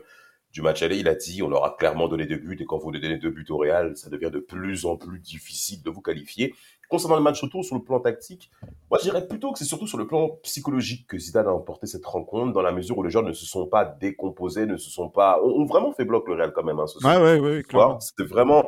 du 0.55 0.61
match 0.61 0.81
aller, 0.83 0.97
il 0.97 1.09
a 1.09 1.15
dit 1.15 1.43
on 1.43 1.49
leur 1.49 1.65
a 1.65 1.75
clairement 1.75 2.07
donné 2.07 2.25
deux 2.25 2.37
buts 2.37 2.57
et 2.57 2.63
quand 2.63 2.77
vous 2.77 2.89
donnez 2.89 3.17
deux 3.17 3.29
buts 3.29 3.45
au 3.49 3.57
Real, 3.57 3.97
ça 3.97 4.09
devient 4.09 4.31
de 4.31 4.39
plus 4.39 4.85
en 4.85 4.95
plus 4.95 5.19
difficile 5.19 5.83
de 5.83 5.89
vous 5.89 5.99
qualifier. 5.99 6.55
Concernant 6.87 7.17
le 7.17 7.21
match 7.21 7.41
retour 7.41 7.65
sur 7.65 7.75
le 7.75 7.83
plan 7.83 7.99
tactique, 7.99 8.49
moi 8.89 8.97
je 8.99 9.03
dirais 9.03 9.27
plutôt 9.27 9.51
que 9.51 9.59
c'est 9.59 9.65
surtout 9.65 9.85
sur 9.85 9.97
le 9.97 10.07
plan 10.07 10.29
psychologique 10.43 11.07
que 11.07 11.17
Zidane 11.17 11.47
a 11.47 11.51
emporté 11.51 11.87
cette 11.87 12.05
rencontre, 12.05 12.53
dans 12.53 12.61
la 12.61 12.71
mesure 12.71 12.97
où 12.97 13.03
les 13.03 13.09
joueurs 13.09 13.25
ne 13.25 13.33
se 13.33 13.45
sont 13.45 13.65
pas 13.65 13.83
décomposés, 13.83 14.65
ne 14.65 14.77
se 14.77 14.89
sont 14.89 15.09
pas, 15.09 15.43
ont, 15.43 15.65
vraiment 15.65 15.91
fait 15.91 16.05
bloc 16.05 16.25
le 16.29 16.35
Real 16.35 16.53
quand 16.53 16.63
même. 16.63 16.79
Hein, 16.79 16.87
ce 16.87 17.05
ouais, 17.05 17.17
ouais, 17.17 17.39
ouais, 17.39 17.97
C'était 17.99 18.23
vraiment, 18.23 18.63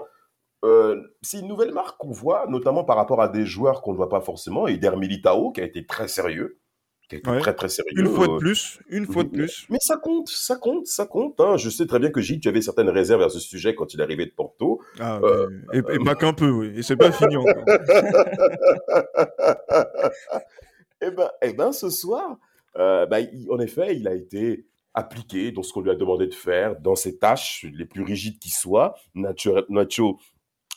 euh, 0.65 1.01
c'est 1.21 1.39
une 1.39 1.47
nouvelle 1.47 1.71
marque 1.71 1.97
qu'on 1.97 2.11
voit, 2.11 2.47
notamment 2.49 2.83
par 2.83 2.97
rapport 2.97 3.21
à 3.21 3.29
des 3.29 3.45
joueurs 3.45 3.81
qu'on 3.81 3.93
ne 3.93 3.97
voit 3.97 4.09
pas 4.09 4.19
forcément. 4.19 4.67
Et 4.67 4.77
Militao, 4.77 5.51
qui 5.53 5.61
a 5.61 5.63
été 5.63 5.85
très 5.85 6.09
sérieux, 6.09 6.59
qui 7.07 7.15
a 7.15 7.39
très 7.39 7.53
très 7.53 7.69
sérieux. 7.69 7.91
Une 7.95 8.07
fois 8.07 8.27
de 8.27 8.33
euh, 8.33 8.37
plus, 8.37 8.79
une 8.89 9.05
fois 9.05 9.23
de 9.23 9.29
plus. 9.29 9.65
Mais 9.69 9.77
ça 9.79 9.97
compte, 9.97 10.29
ça 10.29 10.55
compte, 10.55 10.87
ça 10.87 11.05
compte. 11.05 11.39
Hein. 11.39 11.57
Je 11.57 11.69
sais 11.69 11.85
très 11.85 11.99
bien 11.99 12.09
que 12.09 12.21
Gilles, 12.21 12.39
tu 12.39 12.49
avais 12.49 12.61
certaines 12.61 12.89
réserves 12.89 13.21
à 13.21 13.29
ce 13.29 13.39
sujet 13.39 13.75
quand 13.75 13.93
il 13.93 14.01
arrivé 14.01 14.25
de 14.25 14.31
Porto. 14.31 14.81
Ah, 14.99 15.19
euh, 15.23 15.47
et, 15.73 15.81
pas 15.81 16.15
qu'un 16.15 16.33
peu, 16.33 16.49
oui. 16.49 16.73
Et 16.75 16.83
c'est 16.83 16.97
pas 16.97 17.11
fini 17.11 17.37
encore. 17.37 17.55
eh 21.01 21.11
ben, 21.11 21.29
eh 21.41 21.53
ben, 21.53 21.71
ce 21.71 21.89
soir, 21.89 22.37
euh, 22.77 23.05
bah, 23.05 23.17
en 23.49 23.59
effet, 23.59 23.95
il 23.95 24.07
a 24.07 24.13
été 24.13 24.65
appliqué 24.93 25.51
dans 25.51 25.63
ce 25.63 25.71
qu'on 25.71 25.81
lui 25.81 25.91
a 25.91 25.95
demandé 25.95 26.27
de 26.27 26.33
faire, 26.33 26.79
dans 26.79 26.95
ses 26.95 27.17
tâches 27.17 27.65
les 27.71 27.85
plus 27.85 28.03
rigides 28.03 28.39
qui 28.39 28.49
soient. 28.49 28.95
Nacho, 29.15 29.55
Nacho 29.69 30.19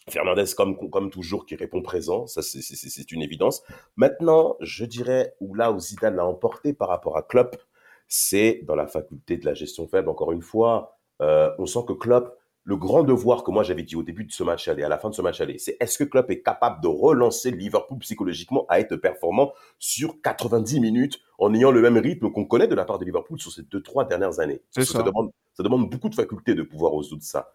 Fernandez, 0.09 0.45
comme, 0.57 0.91
comme 0.91 1.11
toujours, 1.11 1.47
qui 1.47 1.57
répond 1.57 1.83
présent, 1.83 2.27
ça 2.27 2.43
c'est 2.43 3.13
une 3.13 3.23
évidence. 3.23 3.63
Maintenant, 3.97 4.57
je 4.61 4.85
dirais 4.85 5.35
où 5.41 5.55
là 5.55 5.73
où 5.73 5.79
Zidane 5.79 6.17
l'a 6.17 6.27
emporté 6.27 6.73
par 6.73 6.89
rapport 6.89 7.17
à 7.17 7.23
Klopp, 7.23 7.57
c'est 8.09 8.63
dans 8.65 8.75
la 8.75 8.87
faculté 8.87 9.37
de 9.37 9.45
la 9.45 9.55
gestion 9.55 9.87
faible. 9.87 10.09
Encore 10.09 10.33
une 10.33 10.43
fois, 10.43 10.99
euh, 11.21 11.51
on 11.59 11.67
sent 11.67 11.81
que 11.87 11.93
Klopp, 11.93 12.37
le 12.65 12.77
grand 12.77 13.05
devoir 13.05 13.45
que 13.45 13.51
moi 13.51 13.63
j'avais 13.63 13.83
dit 13.83 13.97
au 13.97 14.03
début 14.03 14.25
de 14.25 14.33
ce 14.33 14.43
match 14.43 14.69
aller, 14.69 14.83
à 14.83 14.89
la 14.89 14.99
fin 14.99 15.11
de 15.11 15.15
ce 15.15 15.23
match 15.23 15.41
aller, 15.41 15.59
c'est 15.59 15.77
est-ce 15.81 15.99
que 15.99 16.05
Klopp 16.05 16.31
est 16.31 16.43
capable 16.43 16.83
de 16.83 16.89
relancer 16.89 17.51
Liverpool 17.51 17.99
psychologiquement 17.99 18.67
à 18.69 18.81
être 18.81 18.97
performant 18.97 19.53
sur 19.79 20.21
90 20.23 20.81
minutes 20.81 21.21
en 21.39 21.55
ayant 21.55 21.71
le 21.71 21.81
même 21.81 21.99
rythme 21.99 22.31
qu'on 22.31 22.45
connaît 22.45 22.69
de 22.69 22.75
la 22.75 22.85
part 22.85 22.99
de 22.99 23.05
Liverpool 23.05 23.41
sur 23.41 23.53
ces 23.53 23.63
deux 23.63 23.83
trois 23.83 24.05
dernières 24.05 24.41
années? 24.41 24.61
Ça. 24.71 24.85
Ça, 24.85 25.03
demande, 25.03 25.31
ça 25.55 25.63
demande 25.63 25.89
beaucoup 25.89 26.09
de 26.09 26.15
faculté 26.15 26.55
de 26.55 26.63
pouvoir 26.63 26.93
résoudre 26.97 27.23
ça. 27.23 27.53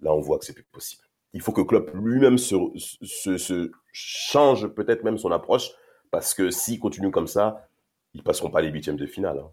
Là, 0.00 0.12
on 0.12 0.20
voit 0.20 0.38
que 0.38 0.44
c'est 0.44 0.54
plus 0.54 0.64
possible 0.64 1.04
il 1.34 1.40
faut 1.40 1.52
que 1.52 1.60
Klopp 1.60 1.90
lui-même 1.94 2.38
se, 2.38 2.54
se, 3.02 3.70
change 3.92 4.68
peut-être 4.68 5.02
même 5.02 5.18
son 5.18 5.32
approche, 5.32 5.70
parce 6.10 6.32
que 6.32 6.50
s'il 6.50 6.78
continue 6.78 7.10
comme 7.10 7.26
ça, 7.26 7.68
ils 8.14 8.22
passeront 8.22 8.50
pas 8.50 8.62
les 8.62 8.70
huitièmes 8.70 8.96
de 8.96 9.06
finale 9.06 9.38
hein, 9.40 9.50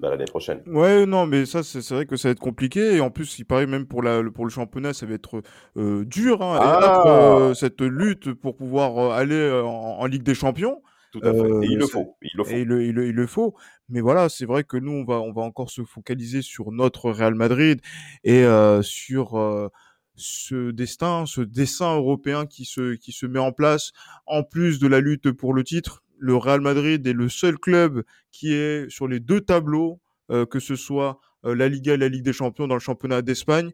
l'année 0.00 0.24
prochaine. 0.24 0.62
Ouais, 0.66 1.04
non, 1.04 1.26
mais 1.26 1.44
ça, 1.44 1.62
c'est 1.62 1.86
vrai 1.90 2.06
que 2.06 2.16
ça 2.16 2.28
va 2.28 2.32
être 2.32 2.40
compliqué. 2.40 2.96
Et 2.96 3.00
en 3.00 3.10
plus, 3.10 3.38
il 3.38 3.44
paraît 3.44 3.66
même 3.66 3.86
pour, 3.86 4.02
la, 4.02 4.22
pour 4.34 4.46
le 4.46 4.50
championnat, 4.50 4.94
ça 4.94 5.04
va 5.04 5.12
être 5.12 5.42
euh, 5.76 6.06
dur, 6.06 6.42
hein, 6.42 6.58
ah 6.60 7.02
euh, 7.06 7.54
cette 7.54 7.82
lutte 7.82 8.32
pour 8.32 8.56
pouvoir 8.56 8.98
euh, 8.98 9.10
aller 9.10 9.62
en, 9.62 10.06
Ligue 10.06 10.22
des 10.22 10.34
Champions. 10.34 10.82
Tout 11.12 11.20
à 11.22 11.32
fait. 11.32 11.38
Et 11.38 11.66
il 11.70 11.78
le 11.78 11.86
faut. 11.86 12.16
Il 12.22 12.30
le 12.34 12.44
faut. 12.44 12.50
Et 12.50 12.60
il, 12.60 12.66
le, 12.66 13.26
faut. 13.26 13.54
Mais 13.90 14.00
voilà, 14.00 14.30
c'est 14.30 14.46
vrai 14.46 14.64
que 14.64 14.78
nous, 14.78 14.92
on 14.92 15.04
va, 15.04 15.20
on 15.20 15.32
va 15.32 15.42
encore 15.42 15.68
se 15.68 15.82
focaliser 15.82 16.40
sur 16.40 16.72
notre 16.72 17.10
Real 17.10 17.34
Madrid 17.34 17.80
et 18.24 18.46
sur 18.82 19.70
ce 20.16 20.70
destin, 20.70 21.24
ce 21.26 21.40
dessin 21.40 21.96
européen 21.96 22.46
qui 22.46 22.64
se, 22.64 22.94
qui 22.94 23.12
se 23.12 23.26
met 23.26 23.38
en 23.38 23.52
place, 23.52 23.92
en 24.26 24.42
plus 24.42 24.78
de 24.78 24.86
la 24.86 25.00
lutte 25.00 25.30
pour 25.30 25.54
le 25.54 25.64
titre. 25.64 26.02
Le 26.18 26.36
Real 26.36 26.60
Madrid 26.60 27.06
est 27.06 27.12
le 27.12 27.28
seul 27.28 27.58
club 27.58 28.02
qui 28.30 28.52
est 28.52 28.90
sur 28.90 29.08
les 29.08 29.20
deux 29.20 29.40
tableaux, 29.40 30.00
euh, 30.30 30.44
que 30.44 30.60
ce 30.60 30.76
soit 30.76 31.18
euh, 31.46 31.54
la 31.54 31.68
Liga 31.68 31.94
et 31.94 31.96
la 31.96 32.08
Ligue 32.08 32.24
des 32.24 32.32
Champions 32.32 32.68
dans 32.68 32.74
le 32.74 32.80
championnat 32.80 33.22
d'Espagne. 33.22 33.70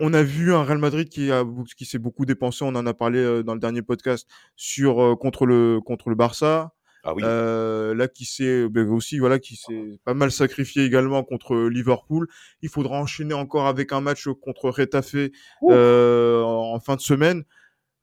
On 0.00 0.14
a 0.14 0.22
vu 0.22 0.54
un 0.54 0.62
Real 0.62 0.78
Madrid 0.78 1.08
qui 1.08 1.32
a 1.32 1.42
qui 1.76 1.84
s'est 1.84 1.98
beaucoup 1.98 2.24
dépensé, 2.24 2.64
on 2.64 2.76
en 2.76 2.86
a 2.86 2.94
parlé 2.94 3.18
euh, 3.18 3.42
dans 3.42 3.54
le 3.54 3.60
dernier 3.60 3.82
podcast 3.82 4.28
sur 4.54 5.18
contre 5.18 5.46
le 5.46 5.80
contre 5.80 6.10
le 6.10 6.14
Barça. 6.14 6.72
Ah 7.04 7.14
oui. 7.14 7.22
Euh, 7.24 7.94
là, 7.94 8.08
qui 8.08 8.24
s'est 8.24 8.68
ben, 8.68 8.88
aussi, 8.88 9.18
voilà, 9.18 9.38
qui 9.38 9.56
s'est 9.56 9.98
pas 10.04 10.14
mal 10.14 10.30
sacrifié 10.32 10.84
également 10.84 11.22
contre 11.22 11.56
Liverpool. 11.68 12.28
Il 12.62 12.68
faudra 12.68 12.98
enchaîner 12.98 13.34
encore 13.34 13.66
avec 13.66 13.92
un 13.92 14.00
match 14.00 14.28
contre 14.42 14.70
Retafe 14.70 15.16
euh, 15.64 16.42
en 16.42 16.80
fin 16.80 16.96
de 16.96 17.00
semaine. 17.00 17.44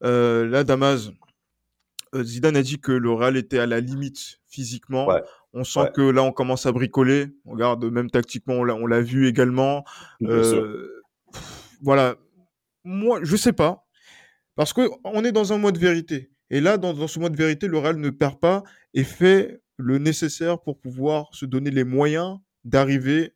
Euh, 0.04 0.48
là, 0.48 0.64
Damas, 0.64 1.12
euh, 2.16 2.24
Zidane 2.24 2.58
a 2.58 2.64
dit 2.64 2.80
que 2.80 2.92
le 2.92 3.12
Real 3.12 3.38
était 3.38 3.60
à 3.60 3.66
la 3.66 3.80
limite 3.80 4.40
physiquement. 4.48 5.08
On 5.54 5.64
sent 5.64 5.92
que 5.94 6.02
là, 6.02 6.24
on 6.24 6.32
commence 6.32 6.66
à 6.66 6.72
bricoler. 6.72 7.28
On 7.46 7.52
regarde, 7.52 7.84
même 7.86 8.10
tactiquement, 8.10 8.56
on 8.56 8.88
l'a 8.88 9.02
vu 9.02 9.28
également. 9.28 9.84
Euh, 10.24 11.04
voilà. 11.82 12.16
Moi, 12.84 13.20
je 13.24 13.36
sais 13.36 13.54
pas. 13.54 13.86
Parce 14.56 14.74
que 14.74 14.90
on 15.04 15.24
est 15.24 15.32
dans 15.32 15.54
un 15.54 15.58
mois 15.58 15.72
de 15.72 15.80
vérité. 15.80 16.31
Et 16.52 16.60
là, 16.60 16.78
dans, 16.78 17.08
ce 17.08 17.18
mois 17.18 17.30
de 17.30 17.38
vérité, 17.38 17.68
le 17.68 17.78
Real 17.78 17.96
ne 17.96 18.10
perd 18.10 18.38
pas 18.38 18.64
et 18.94 19.06
fait 19.06 19.62
le 19.78 19.98
nécessaire 19.98 20.62
pour 20.62 20.78
pouvoir 20.80 21.34
se 21.34 21.46
donner 21.46 21.72
les 21.72 21.86
moyens 21.86 22.40
d'arriver 22.66 23.34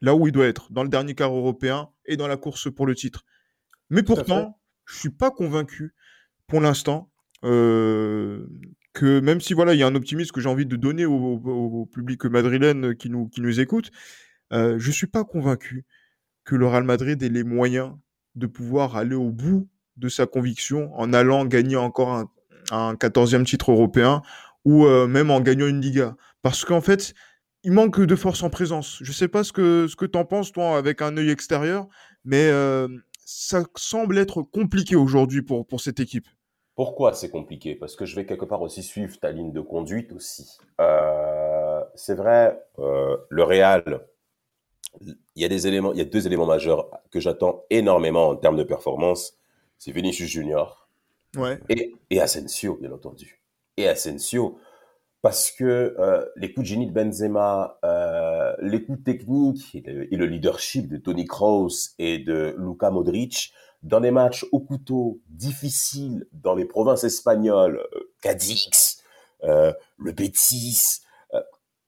là 0.00 0.14
où 0.14 0.26
il 0.26 0.32
doit 0.32 0.46
être, 0.46 0.72
dans 0.72 0.82
le 0.82 0.88
dernier 0.88 1.14
quart 1.14 1.34
européen 1.34 1.90
et 2.06 2.16
dans 2.16 2.26
la 2.26 2.38
course 2.38 2.72
pour 2.74 2.86
le 2.86 2.94
titre. 2.94 3.26
Mais 3.90 4.02
pourtant, 4.02 4.58
je 4.86 4.96
suis 4.96 5.10
pas 5.10 5.30
convaincu 5.30 5.94
pour 6.46 6.62
l'instant 6.62 7.10
euh, 7.44 8.46
que 8.94 9.20
même 9.20 9.42
si 9.42 9.52
voilà, 9.52 9.74
il 9.74 9.80
y 9.80 9.82
a 9.82 9.86
un 9.86 9.94
optimisme 9.94 10.32
que 10.32 10.40
j'ai 10.40 10.48
envie 10.48 10.66
de 10.66 10.76
donner 10.76 11.04
au, 11.04 11.86
public 11.92 12.24
madrilène 12.24 12.96
qui 12.96 13.10
nous, 13.10 13.28
qui 13.28 13.42
nous 13.42 13.60
écoute, 13.60 13.90
euh, 14.54 14.78
je 14.78 14.90
suis 14.90 15.06
pas 15.06 15.24
convaincu 15.24 15.84
que 16.44 16.56
le 16.56 16.66
Real 16.66 16.84
Madrid 16.84 17.22
ait 17.22 17.28
les 17.28 17.44
moyens 17.44 17.92
de 18.36 18.46
pouvoir 18.46 18.96
aller 18.96 19.14
au 19.14 19.30
bout 19.30 19.68
de 19.98 20.08
sa 20.08 20.26
conviction 20.26 20.94
en 20.98 21.12
allant 21.12 21.44
gagner 21.44 21.76
encore 21.76 22.14
un, 22.14 22.30
un 22.70 22.94
14e 22.94 23.44
titre 23.44 23.72
européen 23.72 24.22
ou 24.64 24.86
euh, 24.86 25.06
même 25.06 25.30
en 25.30 25.40
gagnant 25.40 25.66
une 25.66 25.80
Liga. 25.80 26.16
Parce 26.42 26.64
qu'en 26.64 26.80
fait, 26.80 27.14
il 27.64 27.72
manque 27.72 28.00
de 28.00 28.16
force 28.16 28.42
en 28.42 28.50
présence. 28.50 28.98
Je 29.02 29.10
ne 29.10 29.14
sais 29.14 29.28
pas 29.28 29.44
ce 29.44 29.52
que, 29.52 29.86
ce 29.88 29.96
que 29.96 30.06
tu 30.06 30.18
en 30.18 30.24
penses, 30.24 30.52
toi, 30.52 30.76
avec 30.76 31.02
un 31.02 31.16
œil 31.16 31.30
extérieur, 31.30 31.88
mais 32.24 32.48
euh, 32.48 32.88
ça 33.24 33.62
semble 33.76 34.18
être 34.18 34.42
compliqué 34.42 34.96
aujourd'hui 34.96 35.42
pour, 35.42 35.66
pour 35.66 35.80
cette 35.80 36.00
équipe. 36.00 36.26
Pourquoi 36.74 37.12
c'est 37.12 37.30
compliqué? 37.30 37.74
Parce 37.74 37.96
que 37.96 38.04
je 38.04 38.14
vais 38.14 38.24
quelque 38.24 38.44
part 38.44 38.62
aussi 38.62 38.84
suivre 38.84 39.18
ta 39.18 39.32
ligne 39.32 39.52
de 39.52 39.60
conduite 39.60 40.12
aussi. 40.12 40.58
Euh, 40.80 41.82
c'est 41.96 42.14
vrai, 42.14 42.56
le 42.78 43.42
Real, 43.42 44.06
il 45.00 45.16
y 45.34 45.44
a 45.44 45.48
des 45.48 45.66
éléments, 45.66 45.92
il 45.92 45.98
y 45.98 46.02
a 46.02 46.04
deux 46.04 46.26
éléments 46.26 46.46
majeurs 46.46 46.88
que 47.10 47.20
j'attends 47.20 47.64
énormément 47.70 48.28
en 48.28 48.36
termes 48.36 48.56
de 48.56 48.62
performance. 48.62 49.34
C'est 49.76 49.92
Vinicius 49.92 50.28
Junior 50.28 50.87
et, 51.68 52.20
Asensio, 52.20 52.76
bien 52.80 52.92
entendu. 52.92 53.42
Et 53.76 53.88
Asensio, 53.88 54.58
parce 55.22 55.50
que 55.50 55.94
euh, 55.98 56.24
les 56.36 56.52
coups 56.52 56.64
de 56.64 56.68
génie 56.68 56.86
de 56.86 56.92
Benzema, 56.92 57.78
euh, 57.84 58.54
les 58.60 58.84
coups 58.84 59.02
techniques 59.04 59.74
et 59.74 60.16
le, 60.16 60.26
leadership 60.26 60.88
de 60.88 60.96
Tony 60.96 61.26
Kroos 61.26 61.90
et 61.98 62.18
de 62.18 62.54
Luka 62.58 62.90
Modric 62.90 63.52
dans 63.82 64.00
des 64.00 64.10
matchs 64.10 64.44
au 64.52 64.60
couteau 64.60 65.20
difficiles 65.28 66.26
dans 66.32 66.54
les 66.54 66.64
provinces 66.64 67.04
espagnoles, 67.04 67.86
euh, 67.94 68.12
Cadix, 68.20 69.02
euh, 69.44 69.72
le 69.98 70.12
Betis, 70.12 71.02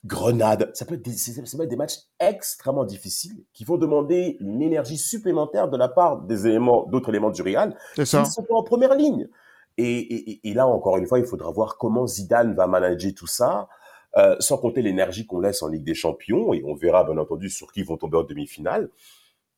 Grenade, 0.07 0.71
ça 0.75 0.87
peut, 0.87 0.95
être 0.95 1.03
des, 1.03 1.13
ça 1.13 1.33
peut 1.57 1.65
être 1.65 1.69
des 1.69 1.77
matchs 1.77 1.99
extrêmement 2.19 2.85
difficiles 2.85 3.45
qui 3.53 3.65
vont 3.65 3.77
demander 3.77 4.39
une 4.41 4.63
énergie 4.63 4.97
supplémentaire 4.97 5.69
de 5.69 5.77
la 5.77 5.89
part 5.89 6.23
des 6.23 6.47
éléments, 6.47 6.87
d'autres 6.87 7.11
éléments 7.11 7.31
du 7.31 7.43
Real 7.43 7.77
qui 7.95 8.07
sont 8.07 8.25
pas 8.25 8.55
en 8.55 8.63
première 8.63 8.95
ligne. 8.95 9.29
Et, 9.77 9.99
et, 9.99 10.49
et, 10.49 10.55
là, 10.55 10.67
encore 10.67 10.97
une 10.97 11.07
fois, 11.07 11.19
il 11.19 11.27
faudra 11.27 11.51
voir 11.51 11.77
comment 11.79 12.07
Zidane 12.07 12.55
va 12.55 12.67
manager 12.67 13.13
tout 13.15 13.27
ça, 13.27 13.69
euh, 14.17 14.37
sans 14.41 14.59
compter 14.59 14.83
l'énergie 14.83 15.27
qu'on 15.27 15.39
laisse 15.39 15.63
en 15.63 15.69
Ligue 15.69 15.85
des 15.85 15.95
Champions, 15.95 16.53
et 16.53 16.63
on 16.67 16.75
verra 16.75 17.05
bien 17.05 17.17
entendu 17.19 17.49
sur 17.49 17.71
qui 17.73 17.83
vont 17.83 17.97
tomber 17.97 18.19
en 18.19 18.25
demi-finale 18.25 18.91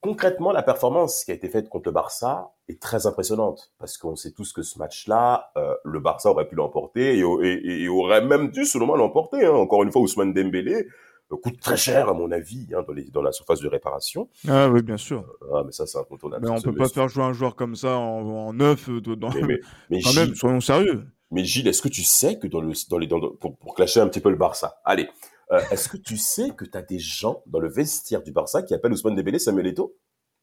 concrètement, 0.03 0.53
la 0.53 0.63
performance 0.63 1.25
qui 1.25 1.31
a 1.31 1.35
été 1.35 1.49
faite 1.49 1.71
contre 1.71 1.89
le 1.89 1.93
Barça 1.93 2.53
est 2.69 2.83
très 2.83 3.07
impressionnante 3.07 3.73
parce 3.79 3.97
qu'on 3.97 4.17
sait 4.17 4.33
tous 4.33 4.53
que 4.53 4.63
ce 4.63 4.79
match-là, 4.79 5.51
euh, 5.57 5.75
le 5.85 6.01
Barça 6.01 6.29
aurait 6.29 6.49
pu 6.49 6.57
l'emporter 6.57 7.17
et, 7.17 7.89
aurait 7.89 8.25
même 8.25 8.51
dû, 8.51 8.67
selon 8.67 8.87
moi, 8.87 8.99
l'emporter. 8.99 9.47
Hein. 9.47 9.53
Encore 9.53 9.83
une 9.83 9.93
fois, 9.93 10.03
Ousmane 10.03 10.35
Dembélé 10.35 10.89
euh, 11.33 11.37
coûte 11.37 11.61
très 11.61 11.77
cher, 11.77 12.09
à 12.09 12.15
mon 12.15 12.31
avis, 12.33 12.69
hein, 12.75 12.85
dans, 12.87 12.93
les, 12.93 13.05
dans, 13.05 13.23
la 13.23 13.33
surface 13.33 13.61
de 13.61 13.69
réparation. 13.69 14.29
Ah 14.49 14.69
oui, 14.69 14.83
bien 14.83 14.97
sûr. 14.97 15.25
Euh, 15.43 15.55
ah, 15.55 15.63
mais 15.65 15.73
ça, 15.73 15.87
c'est 15.87 15.99
incontournable. 15.99 16.47
Mais 16.47 16.53
on 16.53 16.61
peut 16.61 16.75
pas 16.75 16.89
faire 16.89 17.09
jouer 17.09 17.25
un 17.25 17.33
joueur 17.33 17.55
comme 17.55 17.77
ça 17.77 17.97
en, 17.97 18.53
neuf. 18.53 18.91
Dans... 18.91 19.31
Mais, 19.31 19.61
mais, 19.89 20.03
Quand 20.03 20.15
même, 20.15 20.35
soyons 20.35 20.61
sérieux. 20.61 21.05
Mais 21.31 21.45
Gilles, 21.45 21.69
est-ce 21.69 21.81
que 21.81 21.89
tu 21.89 22.03
sais 22.03 22.39
que 22.39 22.47
dans 22.49 22.61
le, 22.61 22.73
dans 22.91 22.99
les, 22.99 23.09
pour, 23.09 23.57
pour 23.57 23.75
clasher 23.75 24.01
un 24.01 24.09
petit 24.09 24.21
peu 24.21 24.29
le 24.29 24.37
Barça, 24.37 24.81
allez, 24.85 25.09
Euh, 25.53 25.61
Est-ce 25.71 25.89
que 25.89 25.97
tu 25.99 26.17
sais 26.17 26.51
que 26.51 26.65
tu 26.65 26.77
as 26.79 26.83
des 26.83 26.99
gens 26.99 27.43
dans 27.47 27.61
le 27.61 27.69
vestiaire 27.69 28.23
du 28.23 28.33
Barça 28.33 28.63
qui 28.63 28.75
appellent 28.75 28.93
Ousmane 28.93 29.15
Dembélé 29.17 29.39
Samuel 29.39 29.67
Eto'o? 29.69 29.95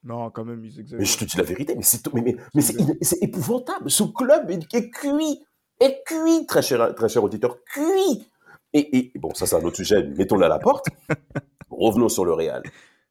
Non, 0.04 0.30
quand 0.32 0.46
même, 0.46 0.64
ils 0.64 0.74
Mais 0.76 0.82
exagèrent. 0.82 1.06
je 1.06 1.18
te 1.18 1.26
dis 1.26 1.38
la 1.38 1.44
vérité, 1.44 1.76
mais 1.76 1.82
c'est 1.84 2.14
mais, 2.14 2.22
mais, 2.22 2.36
mais 2.54 2.62
épouvantable. 3.22 3.90
Ce 3.92 4.04
club 4.04 4.50
est, 4.52 4.74
est 4.74 4.90
cuit, 4.92 5.44
est 5.80 6.04
cuit, 6.06 6.46
très 6.46 6.62
cher, 6.62 6.94
très 6.96 7.10
cher 7.10 7.24
auditeur, 7.24 7.58
cuit. 7.66 8.28
Et, 8.74 8.98
et 8.98 9.12
bon, 9.20 9.34
ça 9.34 9.46
c'est 9.48 9.56
un 9.56 9.64
autre 9.64 9.78
sujet, 9.78 10.04
mettons-le 10.04 10.46
à 10.46 10.48
la 10.48 10.60
porte. 10.60 10.86
Revenons 11.70 12.08
sur 12.10 12.24
le 12.24 12.34
Real. 12.34 12.62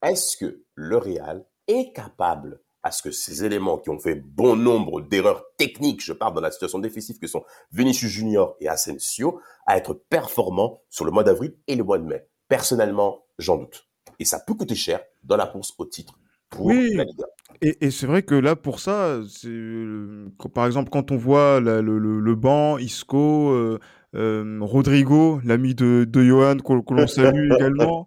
Est-ce 0.03 0.37
que 0.37 0.63
le 0.77 0.97
Real 0.97 1.45
est 1.67 1.93
capable 1.93 2.61
à 2.89 2.91
ce 2.91 3.03
que 3.03 3.11
ces 3.11 3.45
éléments 3.45 3.77
qui 3.77 3.91
ont 3.91 3.99
fait 3.99 4.15
bon 4.15 4.57
nombre 4.57 5.03
d'erreurs 5.03 5.45
techniques, 5.59 6.03
je 6.03 6.15
parle 6.15 6.35
dans 6.35 6.41
la 6.41 6.51
situation 6.51 6.79
défensive 6.79 7.19
que 7.19 7.27
sont 7.27 7.45
Vinicius 7.71 8.11
Junior 8.11 8.57
et 8.61 8.69
Asensio, 8.69 9.41
à 9.67 9.77
être 9.77 9.93
performants 10.09 10.81
sur 10.89 11.05
le 11.05 11.11
mois 11.11 11.23
d'avril 11.23 11.55
et 11.67 11.77
le 11.77 11.85
mois 11.85 11.99
de 11.99 12.05
mai 12.05 12.27
Personnellement, 12.49 13.25
j'en 13.39 13.59
doute. 13.59 13.87
Et 14.19 14.25
ça 14.25 14.41
peut 14.41 14.55
coûter 14.55 14.75
cher 14.75 15.01
dans 15.23 15.37
la 15.37 15.47
course 15.47 15.75
au 15.77 15.85
titre 15.85 16.15
pour 16.49 16.67
Oui. 16.67 16.95
la 16.95 17.05
Liga. 17.05 17.27
Et, 17.61 17.77
et 17.87 17.91
c'est 17.91 18.07
vrai 18.07 18.23
que 18.23 18.35
là, 18.35 18.57
pour 18.57 18.81
ça, 18.81 19.21
euh, 19.45 20.29
par 20.55 20.65
exemple 20.67 20.89
quand 20.91 21.11
on 21.11 21.17
voit 21.19 21.61
la- 21.61 21.83
le, 21.83 21.99
le, 21.99 22.21
le 22.21 22.35
banc, 22.35 22.79
Isco, 22.79 23.51
euh, 23.51 23.79
euh, 24.15 24.59
Rodrigo, 24.63 25.41
l'ami 25.45 25.75
de, 25.75 26.05
de 26.09 26.23
Johan, 26.25 26.57
que 26.57 26.95
l'on 26.95 27.07
salue 27.07 27.53
également. 27.59 28.07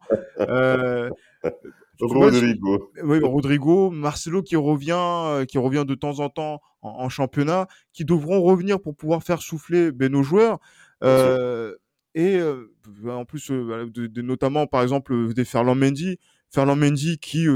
Rodrigo. 2.02 2.92
oui, 3.04 3.20
Rodrigo, 3.24 3.90
Marcelo 3.92 4.42
qui 4.44 4.56
revient, 4.56 4.92
euh, 4.98 5.46
qui 5.46 5.58
revient 5.58 5.86
de 5.88 5.96
temps 5.96 6.20
en 6.20 6.30
temps 6.30 6.62
en, 6.82 6.90
en 6.90 7.10
championnat, 7.10 7.68
qui 7.94 8.06
devront 8.06 8.42
revenir 8.42 8.80
pour 8.82 8.96
pouvoir 8.96 9.24
faire 9.24 9.42
souffler 9.42 9.92
ben, 9.92 10.12
nos 10.12 10.24
joueurs. 10.24 10.60
Euh, 11.04 11.76
et 12.16 12.36
euh, 12.38 12.72
en 13.08 13.26
plus, 13.26 13.50
euh, 13.52 13.88
de- 13.94 14.08
de- 14.08 14.22
notamment 14.22 14.68
par 14.68 14.82
exemple 14.84 15.34
des 15.34 15.46
Ferland 15.46 15.76
Mendy, 15.78 16.20
Ferland 16.50 16.76
Mendy 16.80 17.18
qui, 17.20 17.48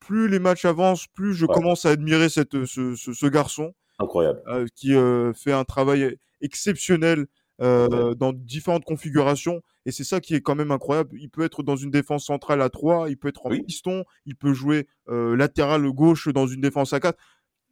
plus 0.00 0.28
les 0.28 0.38
matchs 0.38 0.64
avancent, 0.64 1.06
plus 1.08 1.34
je 1.34 1.44
Ouais. 1.46 1.54
commence 1.54 1.84
à 1.84 1.90
admirer 1.90 2.28
cette, 2.28 2.64
ce, 2.64 2.94
ce, 2.94 3.12
ce 3.12 3.26
garçon 3.26 3.74
Incroyable. 3.98 4.40
qui 4.74 4.94
fait 5.34 5.52
un 5.52 5.64
travail 5.64 6.16
exceptionnel 6.40 7.26
euh, 7.60 8.14
dans 8.14 8.32
différentes 8.32 8.84
configurations. 8.84 9.60
Et 9.86 9.90
c'est 9.92 10.04
ça 10.04 10.20
qui 10.20 10.34
est 10.34 10.40
quand 10.40 10.54
même 10.54 10.70
incroyable. 10.70 11.10
Il 11.20 11.30
peut 11.30 11.42
être 11.42 11.62
dans 11.62 11.76
une 11.76 11.90
défense 11.90 12.24
centrale 12.26 12.60
à 12.62 12.68
3, 12.70 13.08
il 13.10 13.16
peut 13.16 13.28
être 13.28 13.46
en 13.46 13.50
Oui. 13.50 13.62
piston, 13.62 14.04
il 14.26 14.36
peut 14.36 14.52
jouer 14.52 14.86
euh, 15.08 15.36
latéral 15.36 15.88
gauche 15.90 16.28
dans 16.28 16.46
une 16.46 16.60
défense 16.60 16.92
à 16.92 17.00
4. 17.00 17.18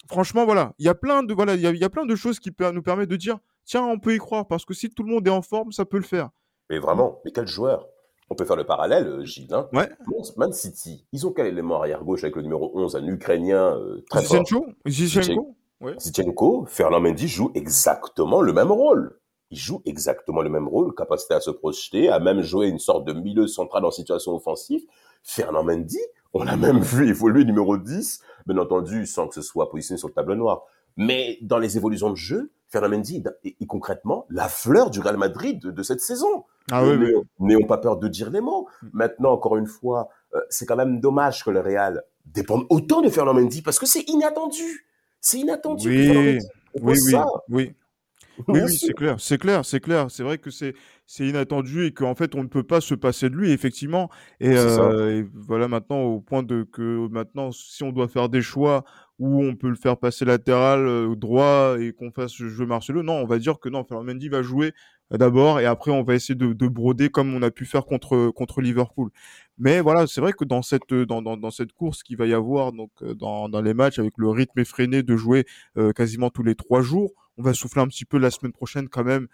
Franchement, 0.08 0.44
voilà, 0.44 0.72
il 0.78 0.86
y 0.86 0.88
a 0.88 0.94
plein 0.94 1.22
de 1.22 1.34
voilà, 1.34 1.54
il 1.54 1.60
y 1.60 1.66
a, 1.66 1.70
il 1.70 1.78
y 1.78 1.84
a 1.84 1.90
plein 1.90 2.06
de 2.06 2.14
choses 2.14 2.38
qui 2.38 2.52
nous 2.72 2.82
permettent 2.82 3.08
de 3.10 3.16
dire 3.16 3.38
tiens, 3.64 3.84
on 3.84 3.98
peut 3.98 4.14
y 4.14 4.18
croire 4.18 4.46
parce 4.46 4.64
que 4.64 4.72
si 4.74 4.88
tout 4.88 5.02
le 5.02 5.10
monde 5.12 5.26
est 5.26 5.30
en 5.30 5.42
forme, 5.42 5.72
ça 5.72 5.84
peut 5.84 5.96
le 5.96 6.04
faire. 6.04 6.30
Mais 6.70 6.78
vraiment, 6.78 7.20
mais 7.24 7.32
quel 7.32 7.46
joueur 7.48 7.86
On 8.30 8.34
peut 8.36 8.44
faire 8.44 8.56
le 8.56 8.64
parallèle, 8.64 9.06
euh, 9.06 9.24
Gilles. 9.24 9.52
Hein. 9.52 9.68
Ouais. 9.72 9.88
Man- 10.36 10.52
City, 10.52 11.06
ils 11.12 11.26
ont 11.26 11.32
quel 11.32 11.46
élément 11.46 11.76
arrière-gauche 11.78 12.22
avec 12.24 12.36
le 12.36 12.42
numéro 12.42 12.70
11, 12.74 12.94
un 12.96 13.06
Ukrainien 13.06 13.76
euh, 13.76 14.04
très 14.10 14.22
fort 14.22 14.36
Zichenko, 14.46 14.66
Zichenko, 14.86 15.56
ouais. 15.80 15.94
Zichenko, 15.98 16.66
Fernand 16.66 17.00
Mendy 17.00 17.26
joue 17.28 17.50
exactement 17.54 18.40
le 18.42 18.52
même 18.52 18.70
rôle. 18.72 19.18
Il 19.50 19.58
joue 19.58 19.80
exactement 19.84 20.42
le 20.42 20.50
même 20.50 20.66
rôle, 20.66 20.94
capacité 20.94 21.34
à 21.34 21.40
se 21.40 21.50
projeter, 21.50 22.08
à 22.08 22.18
même 22.18 22.40
jouer 22.42 22.66
une 22.68 22.78
sorte 22.80 23.04
de 23.06 23.12
milieu 23.12 23.46
central 23.46 23.84
en 23.84 23.90
situation 23.90 24.34
offensive. 24.34 24.82
Fernand 25.22 25.62
Mendy, 25.64 25.98
on 26.32 26.42
l'a 26.44 26.56
même 26.56 26.80
vu 26.80 27.08
évoluer 27.08 27.44
numéro 27.44 27.76
10, 27.78 28.20
bien 28.46 28.58
entendu, 28.58 29.06
sans 29.06 29.28
que 29.28 29.34
ce 29.34 29.42
soit 29.42 29.70
positionné 29.70 29.98
sur 29.98 30.08
le 30.08 30.14
tableau 30.14 30.34
noir. 30.34 30.62
Mais 30.96 31.38
dans 31.42 31.58
les 31.58 31.76
évolutions 31.76 32.10
de 32.10 32.16
jeu, 32.16 32.50
Fernand 32.68 32.88
Mendy 32.88 33.22
est, 33.44 33.66
concrètement 33.66 34.26
la 34.30 34.48
fleur 34.48 34.90
du 34.90 34.98
Real 35.00 35.16
Madrid 35.16 35.60
de, 35.62 35.70
de 35.70 35.82
cette 35.84 36.00
saison. 36.00 36.44
Ah 36.72 36.84
oui, 36.84 36.96
oui. 36.96 37.12
N'ayons- 37.38 37.66
pas 37.66 37.78
peur 37.78 37.96
de 37.98 38.08
dire 38.08 38.30
les 38.30 38.40
mots. 38.40 38.66
Maintenant, 38.92 39.30
encore 39.32 39.56
une 39.56 39.66
fois, 39.66 40.08
euh, 40.34 40.40
c'est 40.50 40.66
quand 40.66 40.74
même 40.76 40.98
dommage 41.00 41.44
que 41.44 41.50
le 41.50 41.60
Real 41.60 42.02
dépende 42.24 42.64
autant 42.70 43.00
de 43.02 43.08
Fernand 43.08 43.34
Mendy 43.34 43.62
parce 43.62 43.78
que 43.78 43.86
c'est 43.86 44.02
inattendu. 44.08 44.86
C'est 45.20 45.38
inattendu. 45.38 45.88
Oui, 45.88 46.06
Fernand 46.06 46.22
Mendy 46.24 46.46
Oui, 46.74 46.82
oui, 47.04 47.10
ça. 47.12 47.26
oui. 47.50 47.74
Oui, 48.48 48.60
oui, 48.62 48.76
c'est 48.76 48.92
clair, 48.92 49.16
c'est 49.18 49.38
clair, 49.38 49.64
c'est 49.64 49.80
clair. 49.80 50.10
C'est 50.10 50.22
vrai 50.22 50.38
que 50.38 50.50
c'est 50.50 50.74
c'est 51.06 51.26
inattendu 51.26 51.86
et 51.86 51.92
qu'en 51.92 52.14
fait 52.14 52.34
on 52.34 52.42
ne 52.42 52.48
peut 52.48 52.62
pas 52.64 52.80
se 52.80 52.94
passer 52.94 53.30
de 53.30 53.34
lui 53.34 53.50
effectivement. 53.50 54.10
Et, 54.40 54.56
euh, 54.56 55.20
et 55.22 55.26
voilà 55.34 55.68
maintenant 55.68 56.02
au 56.02 56.20
point 56.20 56.42
de 56.42 56.62
que 56.64 57.08
maintenant 57.08 57.50
si 57.52 57.82
on 57.82 57.92
doit 57.92 58.08
faire 58.08 58.28
des 58.28 58.42
choix 58.42 58.84
où 59.18 59.42
on 59.42 59.56
peut 59.56 59.68
le 59.70 59.76
faire 59.76 59.96
passer 59.98 60.24
latéral 60.26 60.86
euh, 60.86 61.14
droit 61.16 61.76
et 61.80 61.92
qu'on 61.92 62.10
fasse 62.10 62.34
jouer 62.34 62.66
Marcelo, 62.66 63.02
non, 63.02 63.14
on 63.14 63.26
va 63.26 63.38
dire 63.38 63.58
que 63.58 63.68
non, 63.70 63.86
Mendy 63.90 64.28
va 64.28 64.42
jouer 64.42 64.72
d'abord 65.10 65.60
et 65.60 65.64
après 65.66 65.90
on 65.92 66.02
va 66.02 66.14
essayer 66.14 66.34
de, 66.34 66.52
de 66.52 66.68
broder 66.68 67.08
comme 67.08 67.32
on 67.34 67.40
a 67.42 67.50
pu 67.50 67.64
faire 67.64 67.86
contre 67.86 68.30
contre 68.30 68.60
Liverpool. 68.60 69.10
Mais 69.58 69.80
voilà, 69.80 70.06
c'est 70.06 70.20
vrai 70.20 70.32
que 70.32 70.44
dans 70.44 70.62
cette 70.62 70.92
dans, 70.92 71.22
dans, 71.22 71.36
dans 71.36 71.50
cette 71.50 71.72
course 71.72 72.02
qu'il 72.02 72.16
va 72.18 72.26
y 72.26 72.34
avoir 72.34 72.72
donc 72.72 72.90
euh, 73.02 73.14
dans, 73.14 73.48
dans 73.48 73.62
les 73.62 73.72
matchs 73.74 73.98
avec 73.98 74.14
le 74.18 74.28
rythme 74.28 74.58
effréné 74.60 75.02
de 75.02 75.16
jouer 75.16 75.46
euh, 75.78 75.92
quasiment 75.92 76.30
tous 76.30 76.42
les 76.42 76.54
trois 76.54 76.82
jours, 76.82 77.12
on 77.38 77.42
va 77.42 77.52
souffler 77.54 77.82
un 77.82 77.88
petit 77.88 78.04
peu 78.04 78.18
la 78.18 78.30
semaine 78.30 78.52
prochaine 78.52 78.88
quand 78.88 79.04
même 79.04 79.28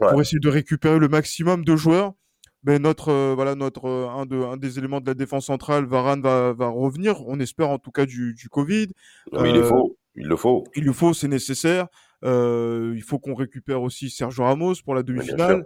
Ouais. 0.00 0.08
pour 0.10 0.20
essayer 0.20 0.40
de 0.40 0.48
récupérer 0.48 0.98
le 0.98 1.06
maximum 1.08 1.64
de 1.64 1.76
joueurs. 1.76 2.14
Mais 2.64 2.78
notre 2.80 3.10
euh, 3.10 3.32
voilà 3.36 3.54
notre 3.54 3.84
euh, 3.86 4.08
un 4.08 4.26
de 4.26 4.36
un 4.42 4.56
des 4.56 4.78
éléments 4.78 5.00
de 5.00 5.06
la 5.06 5.14
défense 5.14 5.46
centrale, 5.46 5.84
Varane 5.84 6.20
va 6.22 6.52
va 6.52 6.66
revenir. 6.68 7.20
On 7.28 7.38
espère 7.38 7.68
en 7.70 7.78
tout 7.78 7.90
cas 7.92 8.04
du 8.06 8.34
du 8.34 8.48
Covid. 8.48 8.88
Non, 9.32 9.42
mais 9.42 9.50
il 9.50 9.54
le 9.56 9.62
Euh, 9.62 9.68
faut. 9.68 9.96
Il 10.16 10.26
le 10.26 10.36
faut. 10.36 10.64
Il 10.74 10.84
le 10.84 10.92
faut, 10.92 11.12
c'est 11.14 11.28
nécessaire. 11.28 11.86
Il 12.24 13.02
faut 13.06 13.18
qu'on 13.18 13.34
récupère 13.34 13.82
aussi 13.82 14.10
Sergio 14.10 14.44
Ramos 14.44 14.74
pour 14.84 14.94
la 14.94 15.02
demi-finale. 15.02 15.64